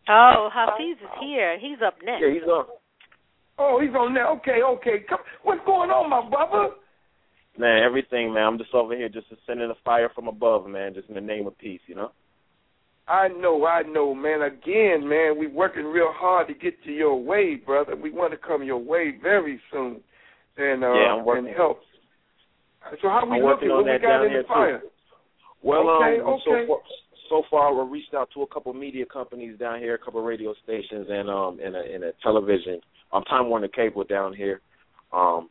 [0.08, 1.58] Oh, Hafiz is here.
[1.58, 2.22] He's up next.
[2.22, 2.66] Yeah, he's on.
[3.58, 4.28] Oh, he's on there.
[4.32, 5.04] Okay, okay.
[5.08, 6.74] Come, what's going on, my brother?
[7.58, 8.42] Man, everything, man.
[8.44, 11.46] I'm just over here just sending a fire from above, man, just in the name
[11.46, 12.10] of peace, you know?
[13.08, 14.42] I know, I know, man.
[14.42, 17.96] Again, man, we working real hard to get to your way, brother.
[17.96, 20.00] We want to come your way very soon,
[20.58, 21.46] and uh, yeah, I'm working.
[21.46, 21.78] and help.
[23.02, 23.70] So how we I'm looking?
[23.70, 24.78] on what that we got down in here the fire?
[24.80, 24.88] too.
[25.62, 26.42] Well, okay, um, okay.
[26.44, 26.78] so far,
[27.28, 30.54] so far we reached out to a couple media companies down here, a couple radio
[30.62, 32.80] stations, and um, and a, and a television.
[33.12, 34.60] Um, Time Warner Cable down here,
[35.12, 35.48] um,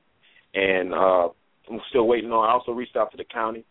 [0.54, 1.30] and uh,
[1.70, 2.48] I'm still waiting on.
[2.48, 3.66] I also reached out to the county,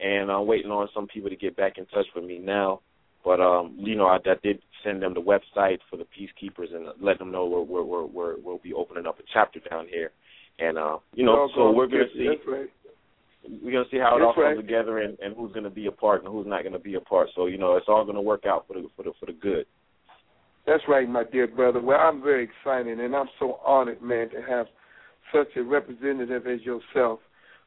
[0.00, 2.80] and I'm waiting on some people to get back in touch with me now.
[3.24, 6.86] But um, you know, I, I did send them the website for the peacekeepers and
[7.00, 10.10] let them know we're we're we're, we're we'll be opening up a chapter down here,
[10.58, 12.28] and uh, you know, so we're gonna see.
[12.28, 12.70] That's right.
[13.44, 14.56] We're gonna see how it That's all comes right.
[14.56, 17.28] together and, and who's gonna be a part and who's not gonna be a part.
[17.34, 19.66] So you know, it's all gonna work out for the for the for the good.
[20.66, 21.80] That's right, my dear brother.
[21.80, 24.66] Well, I'm very excited, and I'm so honored, man, to have
[25.32, 27.18] such a representative as yourself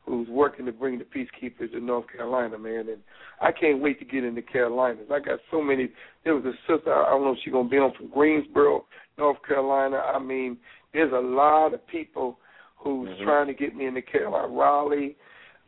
[0.05, 2.87] who's working to bring the peacekeepers to North Carolina, man.
[2.89, 2.99] And
[3.41, 5.07] I can't wait to get into Carolinas.
[5.11, 5.89] I got so many.
[6.23, 8.85] There was a sister, I don't know if she's going to be on from Greensboro,
[9.17, 9.97] North Carolina.
[9.97, 10.57] I mean,
[10.93, 12.39] there's a lot of people
[12.77, 13.23] who's Mhm.
[13.23, 15.17] trying to get me into Carolina, Raleigh,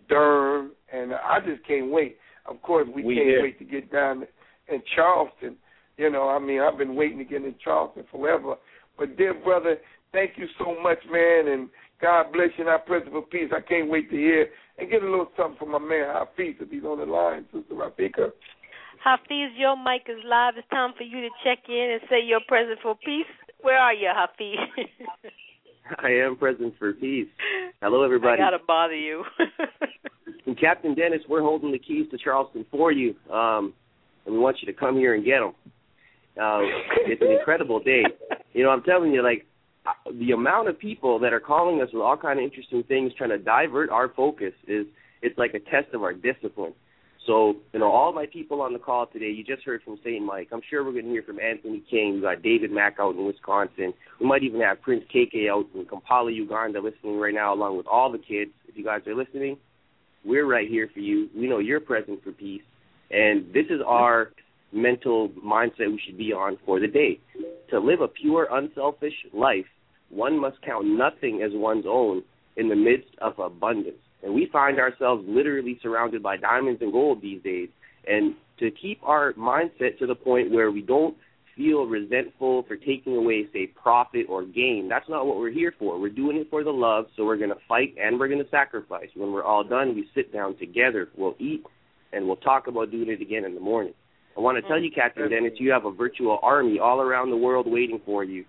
[0.10, 2.18] Durham, and I just can't wait.
[2.46, 3.42] Of course, we, We can't here.
[3.42, 4.24] wait to get down
[4.68, 5.58] in Charleston.
[5.98, 8.56] You know, I mean, I've been waiting to get in Charleston forever.
[8.98, 9.78] But dear brother,
[10.12, 11.70] thank you so much, man, and
[12.02, 13.50] God bless you and I pray for peace.
[13.56, 14.48] I can't wait to hear
[14.78, 17.74] and get a little something from my man Hafiz if he's on the line, Sister
[17.74, 18.32] Rafika.
[19.04, 20.54] Hafiz, your mic is live.
[20.58, 23.26] It's time for you to check in and say you're present for peace.
[23.62, 24.86] Where are you, Hafiz?
[26.00, 27.28] I am present for peace.
[27.82, 28.42] Hello, everybody.
[28.42, 29.24] I gotta bother you.
[30.46, 33.74] And Captain Dennis, we're holding the keys to Charleston for you, um,
[34.26, 35.54] and we want you to come here and get them.
[36.42, 36.60] Uh,
[37.06, 38.04] it's an incredible day.
[38.54, 39.46] You know, I'm telling you, like
[39.86, 43.12] uh, the amount of people that are calling us with all kind of interesting things,
[43.18, 44.86] trying to divert our focus is
[45.22, 46.74] it's like a test of our discipline.
[47.28, 50.24] So, you know, all my people on the call today, you just heard from St.
[50.24, 50.48] Mike.
[50.54, 52.16] I'm sure we're going to hear from Anthony King.
[52.16, 53.94] We got David Mack out in Wisconsin.
[54.22, 57.86] We might even have Prince KK out in Kampala, Uganda, listening right now, along with
[57.86, 58.52] all the kids.
[58.70, 59.58] If you guys are listening,
[60.24, 61.30] we're right here for you.
[61.36, 62.62] We know you're present for peace,
[63.12, 64.32] and this is our
[64.72, 67.20] mental mindset we should be on for the day.
[67.72, 69.66] To live a pure, unselfish life,
[70.10, 72.24] one must count nothing as one's own
[72.56, 73.98] in the midst of abundance.
[74.24, 77.70] And we find ourselves literally surrounded by diamonds and gold these days.
[78.08, 81.16] And to keep our mindset to the point where we don't
[81.56, 86.00] feel resentful for taking away, say, profit or gain, that's not what we're here for.
[86.00, 88.50] We're doing it for the love, so we're going to fight and we're going to
[88.50, 89.10] sacrifice.
[89.16, 91.64] When we're all done, we sit down together, we'll eat,
[92.14, 93.94] and we'll talk about doing it again in the morning.
[94.38, 97.38] I want to tell you, Captain Dennis, you have a virtual army all around the
[97.38, 98.46] world waiting for you,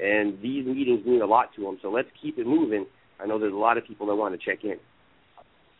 [0.00, 1.78] and these meetings mean a lot to them.
[1.80, 2.84] So let's keep it moving.
[3.18, 4.76] I know there's a lot of people that want to check in.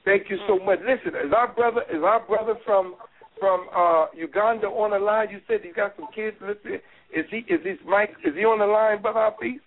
[0.04, 0.78] Thank you so much.
[0.80, 2.94] Listen, is our brother is our brother from
[3.38, 5.28] from uh Uganda on the line?
[5.30, 6.80] You said he's got some kids listening.
[7.14, 9.60] Is he is his Mike is he on the line, brother Hafiz?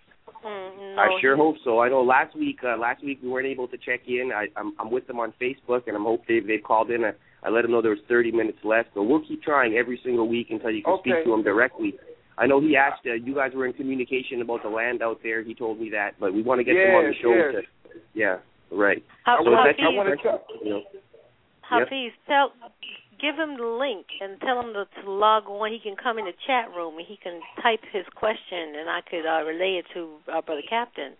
[0.44, 1.80] Mm, I sure hope so.
[1.80, 4.30] I know last week uh, last week we weren't able to check in.
[4.34, 7.04] I, I'm I'm with them on Facebook, and I'm hope they they've called in.
[7.04, 7.12] I,
[7.42, 10.28] I let them know there was 30 minutes left, but we'll keep trying every single
[10.28, 11.10] week until you can Okay.
[11.10, 11.94] speak to them directly.
[12.36, 15.42] I know he asked uh, you guys were in communication about the land out there.
[15.42, 17.32] He told me that, but we want to get them on the show.
[17.34, 17.64] yes.
[17.64, 18.36] To, yeah,
[18.74, 19.02] right.
[19.24, 20.16] How- so how that's you- I wanna
[20.62, 20.82] you know,
[21.62, 22.52] Hafiz, tell,
[23.20, 25.72] give him the link and tell him to, to log on.
[25.72, 29.00] He can come in the chat room and he can type his question, and I
[29.00, 31.12] could uh, relay it to our brother Captain.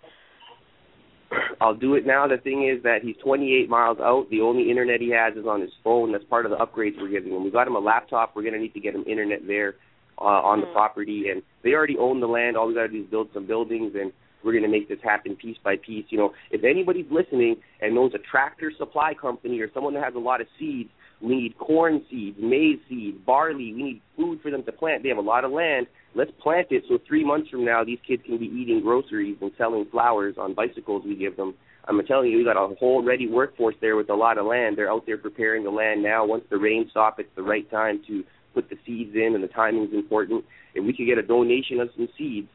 [1.60, 2.26] I'll do it now.
[2.28, 4.28] The thing is that he's 28 miles out.
[4.30, 6.12] The only internet he has is on his phone.
[6.12, 7.42] That's part of the upgrades we're giving him.
[7.42, 8.36] We got him a laptop.
[8.36, 9.76] We're going to need to get him internet there
[10.18, 12.56] uh, on the property, and they already own the land.
[12.56, 14.12] All we got to do is build some buildings, and
[14.44, 16.04] we're going to make this happen piece by piece.
[16.10, 20.14] You know, if anybody's listening and knows a tractor supply company or someone that has
[20.14, 20.90] a lot of seeds,
[21.20, 23.72] We need corn seeds, maize seeds, barley.
[23.72, 25.02] We need food for them to plant.
[25.02, 25.86] They have a lot of land.
[26.14, 29.50] Let's plant it so three months from now these kids can be eating groceries and
[29.56, 31.54] selling flowers on bicycles we give them.
[31.86, 34.76] I'm telling you, we got a whole ready workforce there with a lot of land.
[34.76, 36.24] They're out there preparing the land now.
[36.24, 38.24] Once the rain stop, it's the right time to
[38.54, 40.44] put the seeds in, and the timing's important.
[40.74, 42.48] If we could get a donation of some seeds,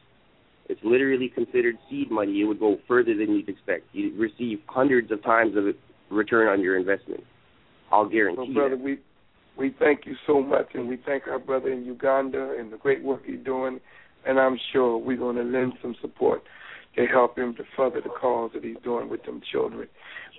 [0.70, 2.40] it's literally considered seed money.
[2.40, 3.84] It would go further than you'd expect.
[3.92, 5.64] You'd receive hundreds of times of
[6.10, 7.24] return on your investment.
[7.90, 8.84] I'll guarantee well, brother, that.
[8.84, 8.98] we
[9.58, 13.02] we thank you so much, and we thank our brother in Uganda and the great
[13.02, 13.80] work he's doing.
[14.24, 16.42] And I'm sure we're going to lend some support
[16.96, 19.88] to help him to further the cause that he's doing with them children.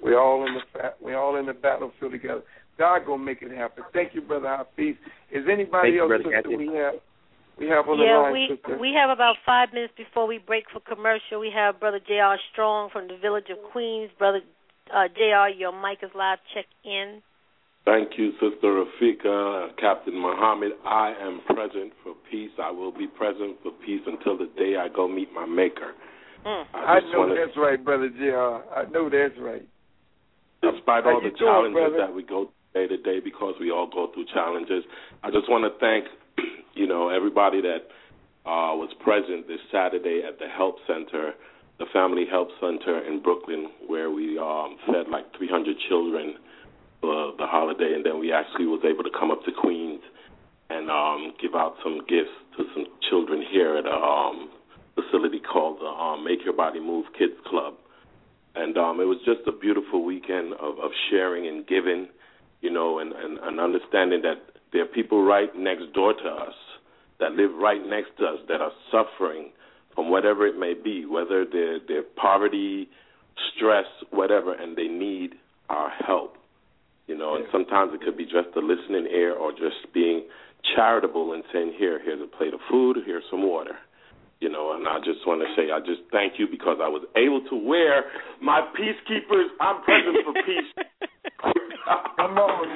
[0.01, 2.41] We're all in the we're all in the battlefield together.
[2.77, 3.83] God gonna make it happen.
[3.93, 4.95] Thank you, brother Hafiz.
[5.31, 6.95] Is anybody else sister, we have
[7.57, 8.77] we have on yeah, the line, we sister?
[8.79, 11.39] we have about five minutes before we break for commercial.
[11.39, 12.37] We have Brother J.R.
[12.51, 14.09] Strong from the village of Queens.
[14.17, 14.41] Brother
[14.93, 16.39] uh, J.R., your mic is live.
[16.53, 17.21] Check in.
[17.83, 20.73] Thank you, Sister Rafika, Captain Muhammad.
[20.85, 22.51] I am present for peace.
[22.61, 25.93] I will be present for peace until the day I go meet my Maker.
[26.45, 26.65] Mm.
[26.73, 28.63] I, just know wanna- that's right, brother J.R.
[28.75, 29.65] I know that's right.
[30.61, 31.97] Despite How all you the doing, challenges brother?
[31.97, 34.83] that we go day to day, because we all go through challenges,
[35.23, 36.05] I just want to thank,
[36.73, 37.87] you know, everybody that
[38.45, 41.33] uh, was present this Saturday at the Help Center,
[41.79, 46.35] the Family Help Center in Brooklyn, where we um, fed like 300 children
[47.01, 50.01] for the holiday, and then we actually was able to come up to Queens
[50.69, 54.49] and um, give out some gifts to some children here at a um,
[54.95, 57.75] facility called the um, Make Your Body Move Kids Club.
[58.55, 62.07] And um, it was just a beautiful weekend of, of sharing and giving,
[62.61, 66.53] you know, and, and, and understanding that there are people right next door to us
[67.19, 69.51] that live right next to us that are suffering
[69.95, 72.89] from whatever it may be, whether they're, they're poverty,
[73.55, 75.35] stress, whatever, and they need
[75.69, 76.35] our help.
[77.07, 80.23] You know, and sometimes it could be just a listening ear or just being
[80.75, 83.75] charitable and saying, here, here's a plate of food, here's some water.
[84.39, 87.03] You know, and I just want to say, I just thank you because I was
[87.15, 88.05] able to wear
[88.41, 89.51] my peacekeepers.
[89.59, 90.71] I'm present for peace.
[92.17, 92.67] Come on,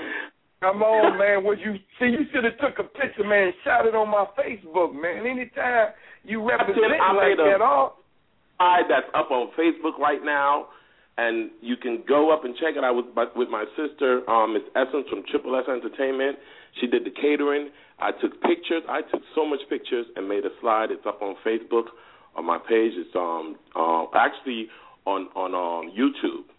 [0.65, 1.43] come on, man.
[1.43, 2.09] What you see?
[2.09, 5.25] You should have took a picture, man, and shot it on my Facebook, man.
[5.25, 5.93] Anytime
[6.23, 8.01] you represent I like made a that, all
[8.57, 10.67] slide that's up on Facebook right now,
[11.17, 12.83] and you can go up and check it.
[12.83, 13.05] I was
[13.35, 16.37] with my sister, um, Miss Essence from Triple S Entertainment.
[16.81, 17.69] She did the catering.
[17.99, 18.83] I took pictures.
[18.89, 20.91] I took so much pictures and made a slide.
[20.91, 21.93] It's up on Facebook
[22.35, 22.91] on my page.
[22.95, 24.67] It's um uh, actually
[25.05, 26.49] on on um YouTube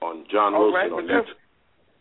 [0.00, 0.92] on John Wilson right.
[0.92, 1.26] on YouTube.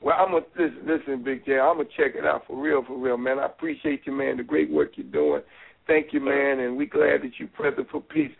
[0.01, 1.59] Well, I'm gonna listen, listen, Big J.
[1.59, 3.39] I'm gonna check it out for real, for real, man.
[3.39, 4.37] I appreciate you, man.
[4.37, 5.41] The great work you're doing.
[5.87, 8.31] Thank you, man, and we glad that you're present for peace,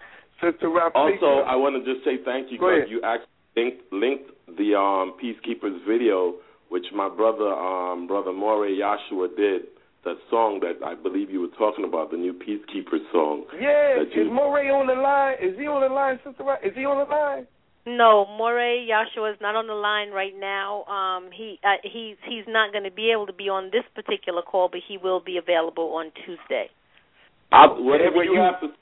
[0.43, 0.95] Sister Rafika.
[0.95, 5.15] Also, I want to just say thank you because you actually linked, linked the um,
[5.21, 6.35] Peacekeepers video,
[6.69, 9.61] which my brother, um, brother Moray Yashua did.
[10.05, 13.43] That song that I believe you were talking about, the new Peacekeepers song.
[13.59, 15.35] yeah, you- is Moray on the line?
[15.41, 16.43] Is he on the line, Sister?
[16.43, 17.47] Ra- Is he on the line?
[17.87, 20.83] No, Moray Yashua is not on the line right now.
[20.91, 24.41] Um, he uh, he's he's not going to be able to be on this particular
[24.41, 26.67] call, but he will be available on Tuesday.
[27.53, 28.75] I, whatever you, you- have to,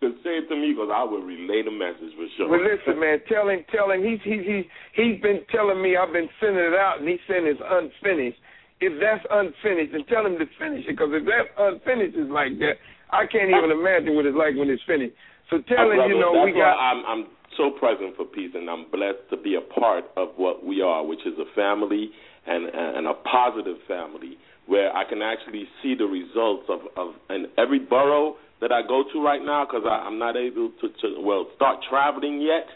[0.00, 2.48] to say it to me, because I will relay the message for sure.
[2.48, 3.20] Well, listen, man.
[3.28, 4.00] Tell him, tell him.
[4.00, 4.56] He's he he
[4.96, 8.40] he's been telling me I've been sending it out, and he's saying it's unfinished.
[8.80, 10.96] If that's unfinished, then tell him to finish it.
[10.96, 12.80] Because if that unfinished, is like that,
[13.12, 15.12] I can't even imagine what it's like when it's finished.
[15.52, 16.76] So tell My him, you know, we got.
[16.80, 17.22] I'm, I'm
[17.56, 21.04] so present for peace, and I'm blessed to be a part of what we are,
[21.04, 22.10] which is a family
[22.46, 27.46] and and a positive family where I can actually see the results of of in
[27.58, 31.46] every borough that I go to right now because I'm not able to, to well
[31.56, 32.66] start traveling yet,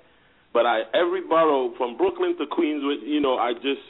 [0.52, 3.82] but I every borough from Brooklyn to Queens, with you know, I just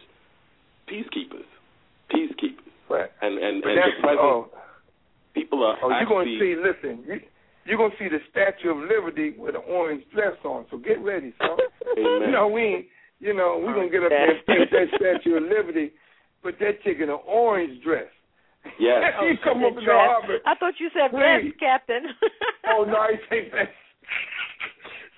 [0.89, 1.49] peacekeepers,
[2.13, 3.11] peacekeepers, Right.
[3.23, 4.49] and and, But and the present oh,
[5.35, 6.57] people are oh you're gonna see.
[6.57, 7.21] Listen, you,
[7.71, 10.67] you're gonna see the Statue of Liberty with an orange dress on.
[10.71, 11.55] So get ready, son.
[11.97, 12.27] Amen.
[12.27, 12.87] You know we, ain't,
[13.21, 15.93] you know we're gonna get up there and paint that Statue of Liberty,
[16.43, 18.11] put that chick in an orange dress.
[18.79, 19.15] Yes.
[19.23, 20.39] you come up in the harbor.
[20.45, 21.55] I thought you said Please.
[21.55, 22.03] breast, Captain.
[22.67, 23.71] Oh no, I think that.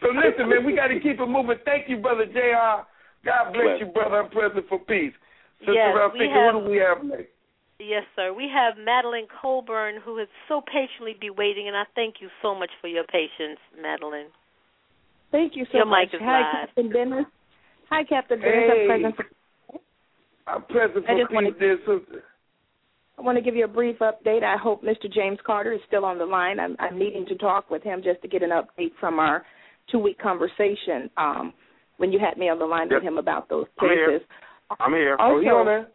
[0.00, 1.57] So listen, man, we got to keep it moving.
[1.64, 2.86] Thank you, brother J.R.
[3.24, 4.22] God bless you, brother.
[4.22, 5.12] I'm present for peace.
[5.61, 7.32] Sister Yes, Rafika, we have- what do we have next?
[7.83, 8.33] Yes, sir.
[8.33, 12.55] We have Madeline Colburn, who has so patiently been waiting, and I thank you so
[12.55, 14.26] much for your patience, Madeline.
[15.33, 16.09] Thank you so Your much.
[16.12, 16.66] mic is Hi, live.
[16.68, 17.24] Captain Dennis.
[17.91, 18.70] Hi, Captain Dennis.
[18.70, 18.83] Hey.
[18.83, 19.26] I'm present for
[20.47, 22.24] I'm present I for just wanna- peace, dear sister.
[23.18, 24.43] I want to give you a brief update.
[24.43, 25.11] I hope Mr.
[25.12, 26.59] James Carter is still on the line.
[26.59, 29.45] I'm, I'm needing to talk with him just to get an update from our
[29.91, 31.53] two-week conversation um,
[31.99, 33.91] when you had me on the line with him about those cases.
[33.91, 34.18] I'm here.
[34.18, 34.28] cases.
[34.80, 35.16] I'm here.
[35.20, 35.89] Oh, he Also- on there?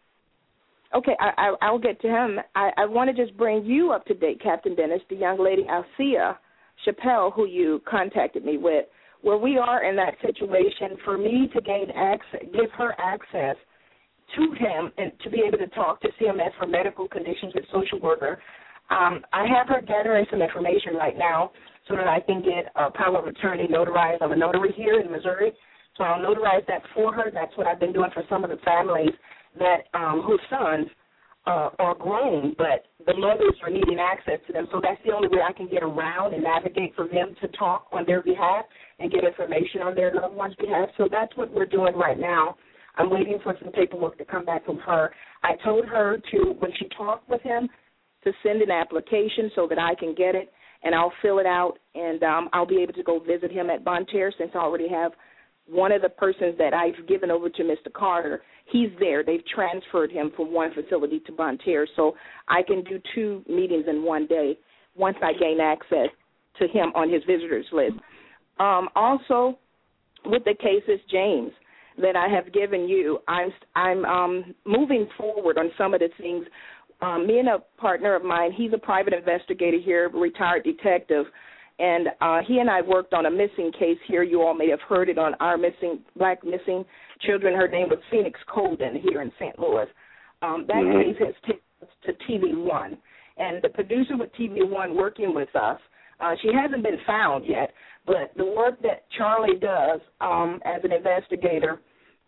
[0.94, 2.38] Okay, I, I, I'll get to him.
[2.54, 5.66] I, I want to just bring you up to date, Captain Dennis, the young lady
[5.68, 6.38] Althea
[6.86, 8.86] Chappelle, who you contacted me with,
[9.20, 10.96] where we are in that situation.
[11.04, 13.56] For me to gain access, give her access
[14.36, 18.00] to him, and to be able to talk to CMS for medical conditions with social
[18.00, 18.40] worker.
[18.90, 21.50] Um, I have her gathering some information right now
[21.86, 24.22] so that I can get a power of attorney notarized.
[24.22, 25.52] I'm a notary here in Missouri,
[25.96, 27.30] so I'll notarize that for her.
[27.32, 29.10] That's what I've been doing for some of the families
[29.58, 30.86] that um, whose sons
[31.46, 34.66] uh, are grown, but the mothers are needing access to them.
[34.70, 37.86] So that's the only way I can get around and navigate for them to talk
[37.92, 38.66] on their behalf
[38.98, 40.90] and get information on their loved ones' behalf.
[40.98, 42.56] So that's what we're doing right now.
[42.96, 45.10] I'm waiting for some paperwork to come back from her.
[45.42, 47.68] I told her to, when she talked with him,
[48.24, 50.52] to send an application so that I can get it
[50.82, 53.84] and I'll fill it out and um, I'll be able to go visit him at
[53.84, 55.12] Bonne Terre since I already have
[55.68, 57.92] one of the persons that I've given over to Mr.
[57.92, 59.22] Carter, he's there.
[59.22, 62.14] They've transferred him from one facility to Bonne Terre, so
[62.48, 64.58] I can do two meetings in one day
[64.96, 66.08] once I gain access
[66.58, 67.94] to him on his visitors list.
[68.58, 69.58] Um, also,
[70.24, 71.52] with the cases, James,
[72.00, 76.46] that I have given you, I'm I'm um, moving forward on some of the things.
[77.00, 81.26] Um, me and a partner of mine, he's a private investigator here, retired detective
[81.78, 84.22] and uh, he and I worked on a missing case here.
[84.22, 86.84] You all may have heard it on our missing black missing
[87.20, 87.54] children.
[87.54, 89.58] Her name was Phoenix Coldon here in St.
[89.58, 89.86] Louis.
[90.42, 91.10] Um, that mm-hmm.
[91.10, 92.98] case has taken us to TV One,
[93.36, 95.80] and the producer with TV One working with us.
[96.20, 97.72] Uh, she hasn't been found yet,
[98.06, 101.80] but the work that Charlie does um, as an investigator,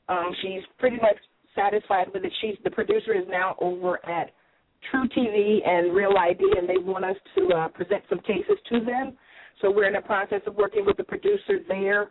[0.09, 1.17] um, she's pretty much
[1.57, 2.33] satisfied with it.
[2.41, 4.31] She's the producer is now over at
[4.93, 9.17] truTV and Real ID, and they want us to uh, present some cases to them.
[9.61, 12.11] So we're in the process of working with the producer there.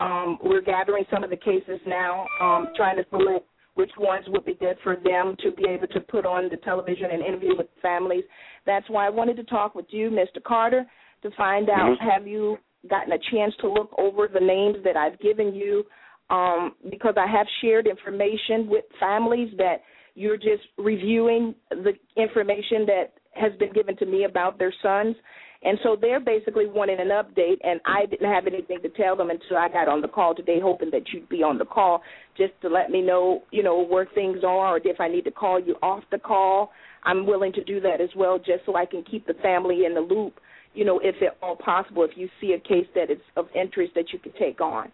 [0.00, 4.44] Um, we're gathering some of the cases now, um, trying to select which ones would
[4.44, 7.66] be good for them to be able to put on the television and interview with
[7.80, 8.24] families.
[8.66, 10.42] That's why I wanted to talk with you, Mr.
[10.42, 10.84] Carter,
[11.22, 12.08] to find out mm-hmm.
[12.08, 15.84] have you gotten a chance to look over the names that I've given you?
[16.30, 19.82] Um, because I have shared information with families that
[20.14, 25.16] you're just reviewing the information that has been given to me about their sons
[25.62, 29.28] and so they're basically wanting an update, and I didn't have anything to tell them
[29.28, 32.02] until I got on the call today, hoping that you'd be on the call
[32.36, 35.30] just to let me know, you know, where things are, or if I need to
[35.30, 36.70] call you off the call.
[37.04, 39.94] I'm willing to do that as well, just so I can keep the family in
[39.94, 40.34] the loop.
[40.72, 43.92] You know, if at all possible, if you see a case that is of interest
[43.96, 44.90] that you could take on.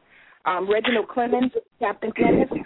[0.47, 2.65] Um, Reginald Clemons, Captain Clemons,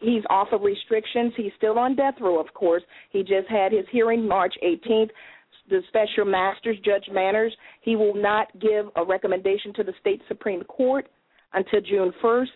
[0.00, 1.34] he's off of restrictions.
[1.36, 2.82] He's still on death row, of course.
[3.10, 5.10] He just had his hearing March 18th
[5.72, 10.62] the special masters, Judge Manners, he will not give a recommendation to the state Supreme
[10.64, 11.08] Court
[11.54, 12.48] until June 1st.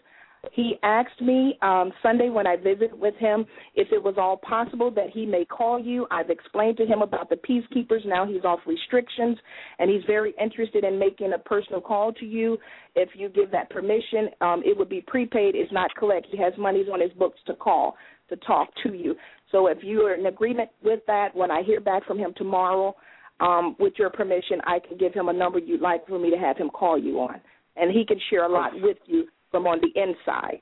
[0.52, 4.90] He asked me um, Sunday when I visited with him if it was all possible
[4.92, 6.06] that he may call you.
[6.10, 8.06] I've explained to him about the peacekeepers.
[8.06, 9.38] Now he's off restrictions,
[9.78, 12.58] and he's very interested in making a personal call to you.
[12.94, 15.56] If you give that permission, um, it would be prepaid.
[15.56, 16.26] It's not collect.
[16.30, 17.96] He has monies on his books to call
[18.28, 19.14] to talk to you.
[19.56, 22.94] So if you are in agreement with that, when I hear back from him tomorrow,
[23.40, 26.36] um, with your permission, I can give him a number you'd like for me to
[26.36, 27.40] have him call you on,
[27.74, 30.58] and he can share a lot with you from on the inside.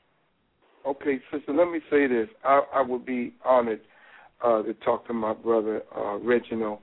[0.87, 1.53] Okay, sister.
[1.53, 2.29] Let me say this.
[2.45, 3.81] I, I would be honored
[4.45, 6.79] uh, to talk to my brother uh, Reginald,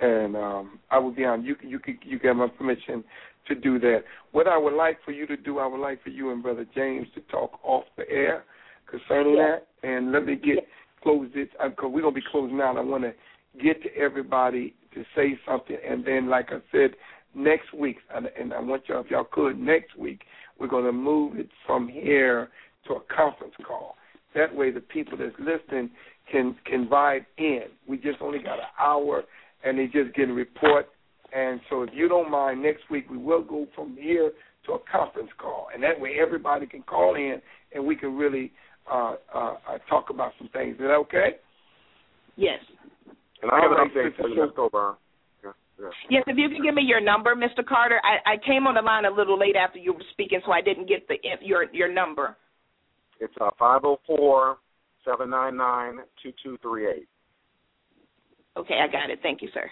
[0.00, 1.44] and um, I would be honored.
[1.44, 3.02] You you could you get my permission
[3.48, 4.04] to do that.
[4.30, 6.66] What I would like for you to do, I would like for you and brother
[6.72, 8.44] James to talk off the air
[8.88, 9.60] concerning yes.
[9.82, 10.64] that, and let me get yes.
[11.02, 12.76] Close this uh, because we're gonna be closing out.
[12.76, 13.12] I want to
[13.62, 16.92] get to everybody to say something, and then, like I said,
[17.34, 20.22] next week, and, I want y'all, if y'all could, next week,
[20.58, 22.48] we're to move it from here
[22.86, 23.96] to a conference call.
[24.34, 25.90] That way, the people that's listening
[26.30, 27.62] can can vibe in.
[27.88, 29.24] We just only got an hour,
[29.64, 30.86] and they just get a report.
[31.34, 34.32] And so, if you don't mind, next week we will go from here
[34.66, 37.40] to a conference call, and that way everybody can call in,
[37.74, 38.52] and we can really
[38.90, 40.74] uh, uh, uh, talk about some things.
[40.74, 41.36] Is that okay?
[42.36, 42.60] Yes.
[43.42, 44.96] And I have an update for you, October.
[45.44, 45.88] Yeah, yeah.
[46.10, 47.64] Yes, if you can give me your number, Mr.
[47.66, 48.00] Carter.
[48.04, 50.60] I, I came on the line a little late after you were speaking, so I
[50.60, 52.36] didn't get the your your number.
[53.20, 54.56] It's uh five zero oh four
[55.04, 57.08] seven nine nine two two three eight.
[58.56, 59.20] Okay, I got it.
[59.22, 59.68] Thank you, sir.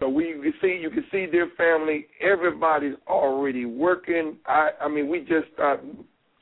[0.00, 4.36] So we you can see you can see dear family, everybody's already working.
[4.46, 5.96] I I mean we just started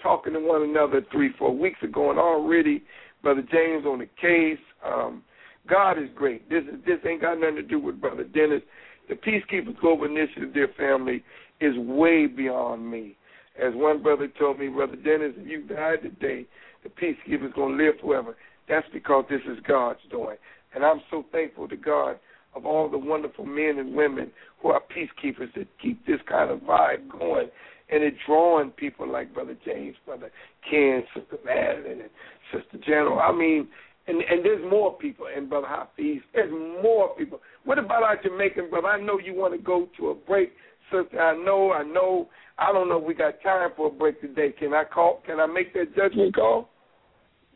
[0.06, 2.84] talking to one another three, four weeks ago and already
[3.22, 4.62] Brother James on the case.
[4.86, 5.22] Um
[5.68, 6.48] God is great.
[6.48, 8.62] This is this ain't got nothing to do with Brother Dennis.
[9.08, 11.24] The Peacekeepers Global Initiative, dear family,
[11.60, 13.16] is way beyond me.
[13.60, 16.46] As one brother told me, Brother Dennis, if you die today,
[16.84, 18.36] the Peacekeepers gonna live forever.
[18.68, 20.36] That's because this is God's doing.
[20.74, 22.20] And I'm so thankful to God
[22.54, 24.30] of all the wonderful men and women
[24.62, 27.48] who are peacekeepers that keep this kind of vibe going.
[27.88, 30.30] And it drawing people like Brother James, Brother
[30.68, 32.10] Ken, Sister Madeline, and
[32.52, 33.20] Sister General.
[33.20, 33.68] I mean,
[34.08, 37.40] and and there's more people, and Brother Hafiz, there's more people.
[37.64, 38.88] What about our Jamaican brother?
[38.88, 40.52] I know you want to go to a break,
[40.90, 41.20] sister.
[41.20, 42.28] I know, I know.
[42.58, 44.52] I don't know if we got time for a break today.
[44.58, 45.22] Can I call?
[45.26, 46.68] Can I make that judgment call,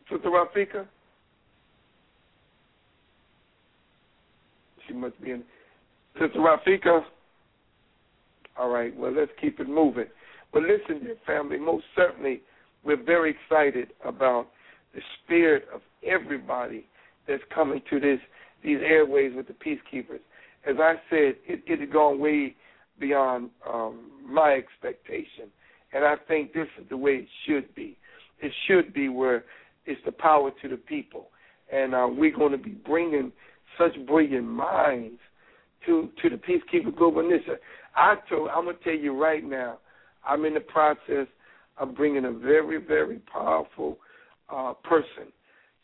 [0.09, 0.85] Sister Rafika?
[4.87, 5.43] She must be in.
[6.19, 7.01] Sister Rafika.
[8.57, 8.95] All right.
[8.95, 10.05] Well, let's keep it moving.
[10.53, 11.57] But listen, family.
[11.57, 12.41] Most certainly,
[12.83, 14.47] we're very excited about
[14.93, 16.85] the spirit of everybody
[17.27, 18.19] that's coming to this
[18.63, 20.19] these airways with the peacekeepers.
[20.67, 22.55] As I said, it, it had gone way
[22.99, 25.49] beyond um, my expectation,
[25.93, 27.97] and I think this is the way it should be.
[28.39, 29.45] It should be where
[29.85, 31.27] it's the power to the people,
[31.73, 33.31] and uh, we're going to be bringing
[33.77, 35.19] such brilliant minds
[35.85, 37.57] to to the peacekeeper global initiative.
[37.95, 39.79] I told, I'm gonna tell you right now,
[40.27, 41.27] I'm in the process
[41.77, 43.97] of bringing a very very powerful
[44.49, 45.31] uh, person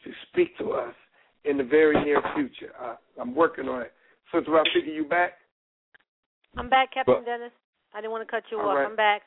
[0.03, 0.93] to speak to us
[1.45, 2.73] in the very near future.
[2.81, 3.93] Uh, I'm working on it.
[4.33, 5.33] Sister Rafika, you back?
[6.57, 7.51] I'm back, Captain But- Dennis.
[7.93, 8.75] I didn't want to cut you off.
[8.75, 8.85] right.
[8.85, 9.21] I'm back.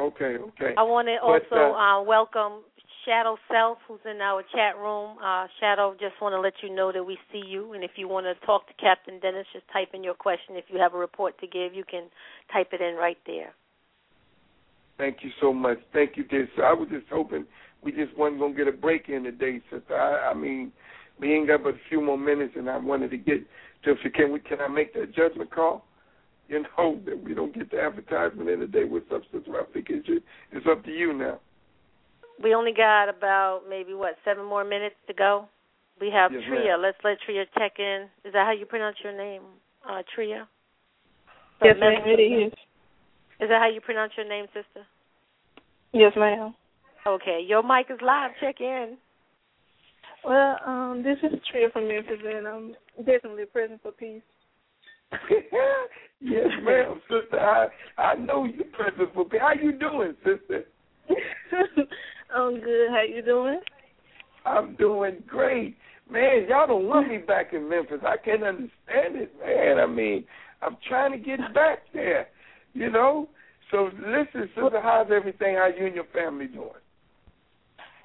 [0.00, 0.74] Okay, okay.
[0.76, 2.64] I want to But, also uh, uh, welcome
[3.04, 5.18] Shadow Self, who's in our chat room.
[5.22, 8.08] Uh, Shadow, just want to let you know that we see you, and if you
[8.08, 10.56] want to talk to Captain Dennis, just type in your question.
[10.56, 12.08] If you have a report to give, you can
[12.52, 13.52] type it in right there.
[14.98, 15.78] Thank you so much.
[15.92, 16.48] Thank you, dear.
[16.56, 17.46] So I was just hoping
[17.82, 19.96] we just wasn't gonna get a break in today, sister.
[19.96, 20.72] I, I mean,
[21.20, 23.40] we ain't got but a few more minutes, and I wanted to get
[23.84, 23.92] to.
[23.92, 24.40] If can we?
[24.40, 25.84] Can I make that judgment call?
[26.48, 29.90] You know that we don't get the advertisement in the today with substance Rafika.
[29.90, 31.40] It's, it's up to you now.
[32.42, 35.46] We only got about maybe what seven more minutes to go.
[36.00, 36.70] We have Yes, Tria.
[36.70, 36.80] ma'am.
[36.80, 38.08] Let's let Tria check in.
[38.24, 39.42] Is that how you pronounce your name,
[39.86, 40.48] uh, Tria?
[41.62, 42.52] Yes, ma'am, it is.
[43.40, 44.86] Is that how you pronounce your name, sister?
[45.92, 46.54] Yes, ma'am.
[47.06, 48.32] Okay, your mic is live.
[48.40, 48.96] Check in.
[50.24, 52.74] Well, um, this is Tria from Memphis, and I'm
[53.06, 54.22] definitely present for peace.
[56.20, 57.38] yes, ma'am, sister.
[57.38, 59.38] I I know you're present for me.
[59.40, 60.64] How you doing, sister?
[62.34, 62.90] I'm good.
[62.90, 63.60] How you doing?
[64.44, 65.76] I'm doing great.
[66.10, 68.00] Man, y'all don't want me back in Memphis.
[68.02, 69.78] I can't understand it, man.
[69.78, 70.24] I mean,
[70.62, 72.28] I'm trying to get back there,
[72.74, 73.28] you know?
[73.70, 75.56] So listen, sister, how's everything?
[75.56, 76.70] How you and your family doing?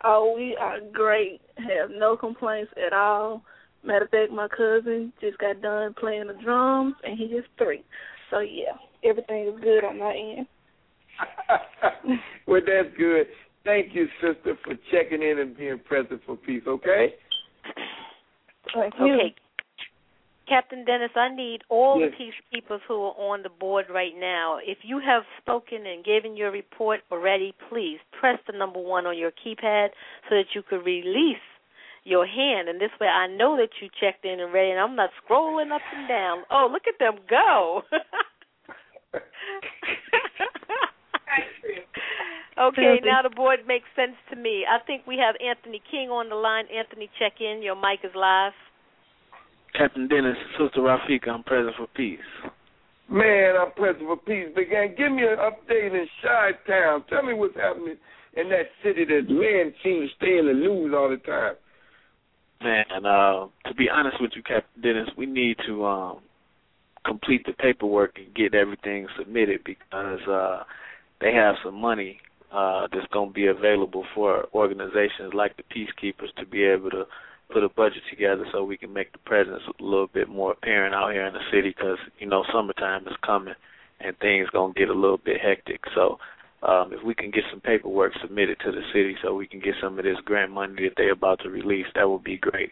[0.03, 1.41] Oh, we are great.
[1.57, 3.41] Have no complaints at all.
[3.85, 7.83] Matter of fact, my cousin just got done playing the drums, and he is three.
[8.29, 10.47] So yeah, everything is good on my end.
[12.47, 13.27] well, that's good.
[13.63, 17.13] Thank you, sister, for checking in and being present for peace, okay?
[18.73, 19.13] Thank you.
[19.13, 19.35] Okay.
[20.47, 22.11] Captain Dennis, I need all Yes.
[22.11, 24.57] the peacekeepers who are on the board right now.
[24.61, 29.17] If you have spoken and given your report already, please press the number one on
[29.17, 29.89] your keypad
[30.29, 31.37] so that you could release
[32.03, 32.67] your hand.
[32.67, 35.71] And this way I know that you checked in and ready, and I'm not scrolling
[35.71, 36.43] up and down.
[36.51, 37.83] Oh, look at them go.
[42.59, 44.65] okay, now the board makes sense to me.
[44.69, 46.65] I think we have Anthony King on the line.
[46.75, 47.61] Anthony, check in.
[47.61, 48.53] Your mic is live.
[49.75, 52.19] Captain Dennis, Sister Rafika, I'm present for peace.
[53.09, 54.47] Man, I'm present for peace.
[54.55, 57.03] Big gang, give me an update in Chi Town.
[57.09, 57.97] Tell me what's happening
[58.35, 61.55] in that city that men seem to stay in the news all the time.
[62.61, 66.19] Man, uh, to be honest with you, Captain Dennis, we need to um,
[67.05, 70.63] complete the paperwork and get everything submitted because uh,
[71.19, 72.19] they have some money
[72.53, 77.05] uh, that's going to be available for organizations like the Peacekeepers to be able to
[77.53, 80.95] put a budget together so we can make the presence a little bit more apparent
[80.95, 83.53] out here in the city because you know summertime is coming
[83.99, 85.79] and things to get a little bit hectic.
[85.95, 86.17] So
[86.67, 89.75] um, if we can get some paperwork submitted to the city so we can get
[89.81, 92.71] some of this grant money that they're about to release, that would be great.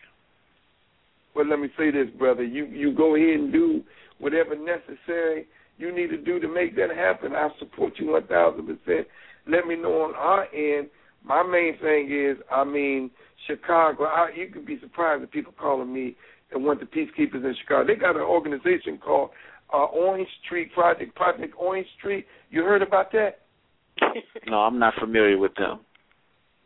[1.36, 2.44] Well, let me say this, brother.
[2.44, 3.84] You you go ahead and do
[4.20, 7.34] whatever necessary you need to do to make that happen.
[7.36, 9.08] I support you one thousand percent.
[9.48, 10.90] Let me know on our end.
[11.24, 13.12] My main thing is, I mean,
[13.48, 14.06] Chicago.
[14.06, 16.16] I, you could be surprised at people calling me
[16.52, 17.88] and want the peacekeepers in Chicago.
[17.88, 19.32] They got an organization called
[19.74, 22.26] uh, Orange Street Project, Project Orange Street.
[22.50, 23.40] You heard about that?
[24.48, 25.80] No, I'm not familiar with them.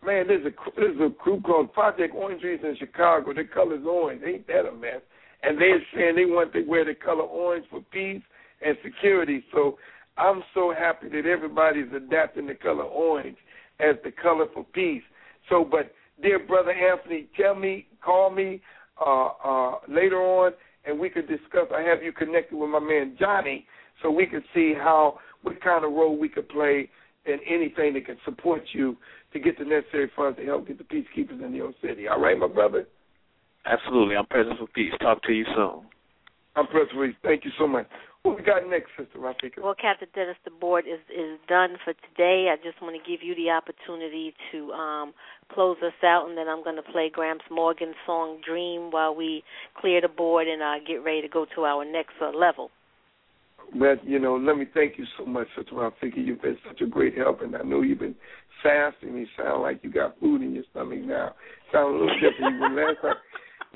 [0.03, 3.33] Man, there's a there's a group called Project Orange Trees in Chicago.
[3.33, 4.21] Their color's orange.
[4.25, 5.01] Ain't that a mess?
[5.43, 8.21] And they're saying they want to wear the color orange for peace
[8.65, 9.43] and security.
[9.53, 9.77] So
[10.17, 13.37] I'm so happy that everybody's adapting the color orange
[13.79, 15.03] as the color for peace.
[15.49, 18.61] So, but dear brother Anthony, tell me, call me
[18.99, 20.53] uh, uh, later on,
[20.85, 21.67] and we could discuss.
[21.75, 23.65] I have you connected with my man Johnny,
[24.01, 26.89] so we could see how what kind of role we could play
[27.25, 28.97] in anything that can support you
[29.33, 32.07] to get the necessary funds to help get the peacekeepers in your city.
[32.07, 32.87] All right, my brother.
[33.65, 34.93] Absolutely, I'm present for peace.
[35.01, 35.81] Talk to you soon.
[36.55, 37.15] I'm present for peace.
[37.23, 37.87] Thank you so much.
[38.25, 39.61] What we got next, Sister Rafika?
[39.61, 42.49] Well, Captain Dennis, the board is is done for today.
[42.51, 45.13] I just want to give you the opportunity to um,
[45.53, 49.43] close us out, and then I'm going to play Gramps Morgan's song "Dream" while we
[49.79, 52.71] clear the board and uh, get ready to go to our next uh, level.
[53.77, 56.17] But you know, let me thank you so much, Sister Rafika.
[56.17, 58.15] You've been such a great help, and I know you've been
[58.63, 59.15] fasting.
[59.15, 61.35] You sound like you got food in your stomach now.
[61.71, 62.55] Sound a little different.
[62.55, 63.15] Even last time,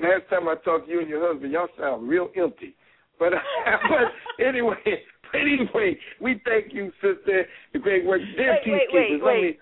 [0.02, 2.74] last time I talked to you and your husband, y'all sound real empty.
[3.20, 3.32] But,
[3.88, 4.80] but anyway,
[5.30, 7.44] but anyway, we thank you, sister.
[7.72, 8.22] The great work.
[8.36, 9.58] Dear wait, wait, wait, wait.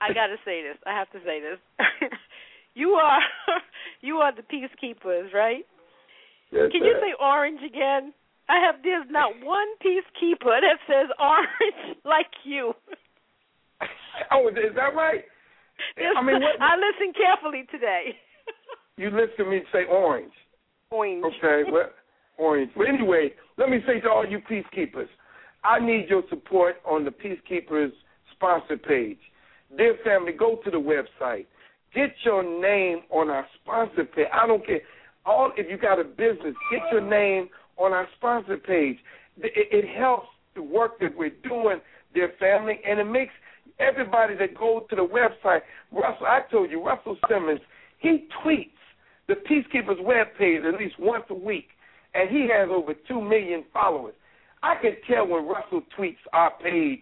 [0.00, 0.76] I gotta say this.
[0.86, 1.58] I have to say this.
[2.74, 3.18] you are
[4.02, 5.64] you are the peacekeepers, right?
[6.52, 8.12] Yes, Can you say orange again?
[8.48, 12.74] I have there's not one peacekeeper that says orange like you.
[14.30, 15.24] oh, is that right?
[15.98, 18.16] I mean, what, I listened carefully today.
[18.96, 20.32] you listen to me say orange.
[20.90, 21.24] Orange.
[21.24, 21.90] Okay, well
[22.38, 25.08] But anyway, let me say to all you peacekeepers,
[25.64, 27.90] I need your support on the Peacekeepers
[28.32, 29.18] sponsor page.
[29.76, 31.46] Dear family, go to the website.
[31.94, 34.26] Get your name on our sponsor page.
[34.32, 34.80] I don't care.
[35.24, 38.98] All if you got a business, get your name on our sponsor page.
[39.38, 41.80] It, it helps the work that we're doing,
[42.14, 43.32] dear family, and it makes
[43.78, 45.60] everybody that goes to the website.
[45.90, 47.60] Russell, I told you, Russell Simmons,
[47.98, 48.70] he tweets
[49.26, 51.68] the Peacekeepers web page at least once a week
[52.16, 54.14] and he has over two million followers.
[54.62, 57.00] I can tell when Russell tweets our page.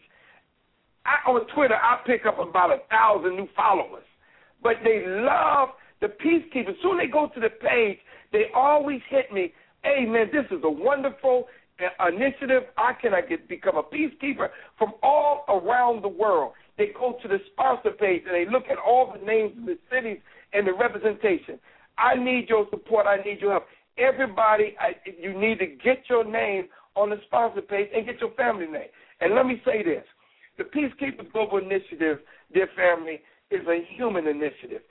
[1.07, 4.05] I, on Twitter, I pick up about a thousand new followers,
[4.62, 6.75] but they love the peacekeepers.
[6.83, 7.99] Soon they go to the page,
[8.33, 9.53] they always hit me.
[9.83, 11.45] Hey man, this is a wonderful
[11.81, 12.65] uh, initiative.
[12.77, 14.49] I can I get become a peacekeeper
[14.79, 16.53] from all around the world.
[16.77, 19.79] They go to the sponsor page and they look at all the names of the
[19.93, 20.19] cities
[20.53, 21.61] and the representation.
[21.99, 23.07] I need your support.
[23.07, 23.67] I need your help.
[23.99, 28.32] Everybody, I, you need to get your name on the sponsor page and get your
[28.32, 28.88] family name.
[29.20, 30.05] And let me say this
[30.59, 32.18] the Peacekeepers Global Initiative,
[32.53, 33.20] dear family,
[33.51, 34.82] is a human initiative.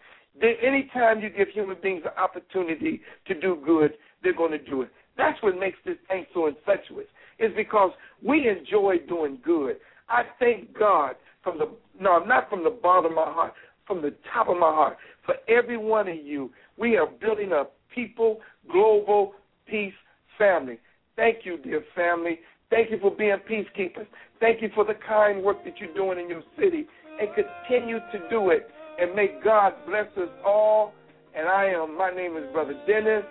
[0.42, 4.90] anytime you give human beings an opportunity to do good, they're going to do it.
[5.18, 7.08] That's what makes this thing so infectious.
[7.40, 7.92] Is because
[8.24, 9.78] we enjoy doing good.
[10.10, 13.54] I thank God from the no, not from the bottom of my heart,
[13.86, 16.52] from the top of my heart, for every one of you.
[16.78, 18.40] We are building a people
[18.72, 19.34] global
[19.68, 19.94] peace
[20.38, 20.80] family.
[21.16, 22.40] Thank you, dear family.
[22.70, 24.08] Thank you for being peacekeepers.
[24.40, 26.88] Thank you for the kind work that you're doing in your city
[27.20, 28.68] and continue to do it.
[29.00, 30.94] And may God bless us all.
[31.36, 33.24] And I am, my name is Brother Dennis.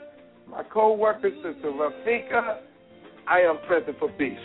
[0.48, 2.60] My co worker, Sister Rafika.
[3.28, 4.38] I am present for peace.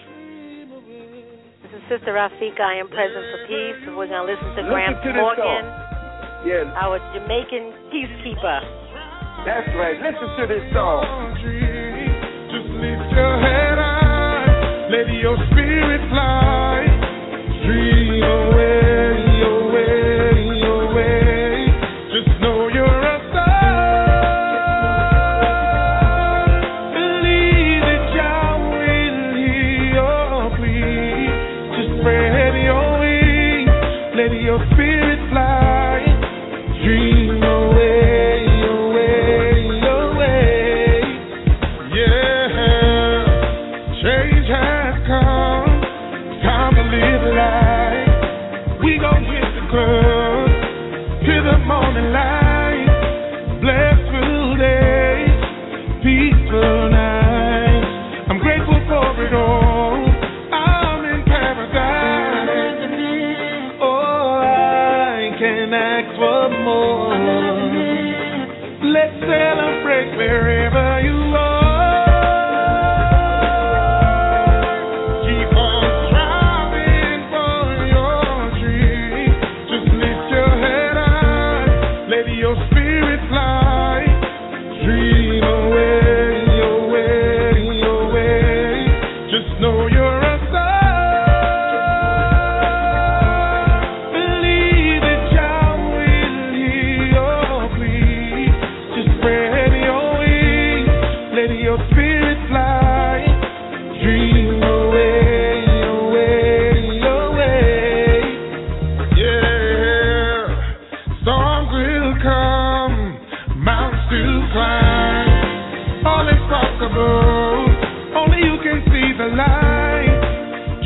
[1.64, 2.62] This is Sister Rafika.
[2.62, 3.82] I am present for peace.
[3.98, 5.66] We're going to listen to Gramps Morgan,
[6.46, 6.66] yes.
[6.78, 8.87] our Jamaican peacekeeper.
[9.48, 9.96] That's right.
[9.96, 11.32] Listen to this song.
[12.52, 16.84] Just lift your head high, let your spirit fly,
[17.64, 18.87] dream away,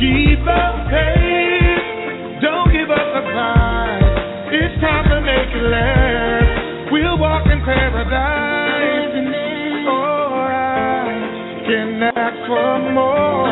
[0.02, 2.42] Keep up pace.
[2.42, 4.02] Don't give up the fight.
[4.50, 6.92] It's time to make it last.
[6.92, 9.14] We'll walk in paradise.
[9.86, 13.46] Oh, I can ask for more.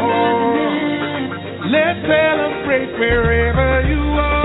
[1.69, 4.38] Let's celebrate wherever you are.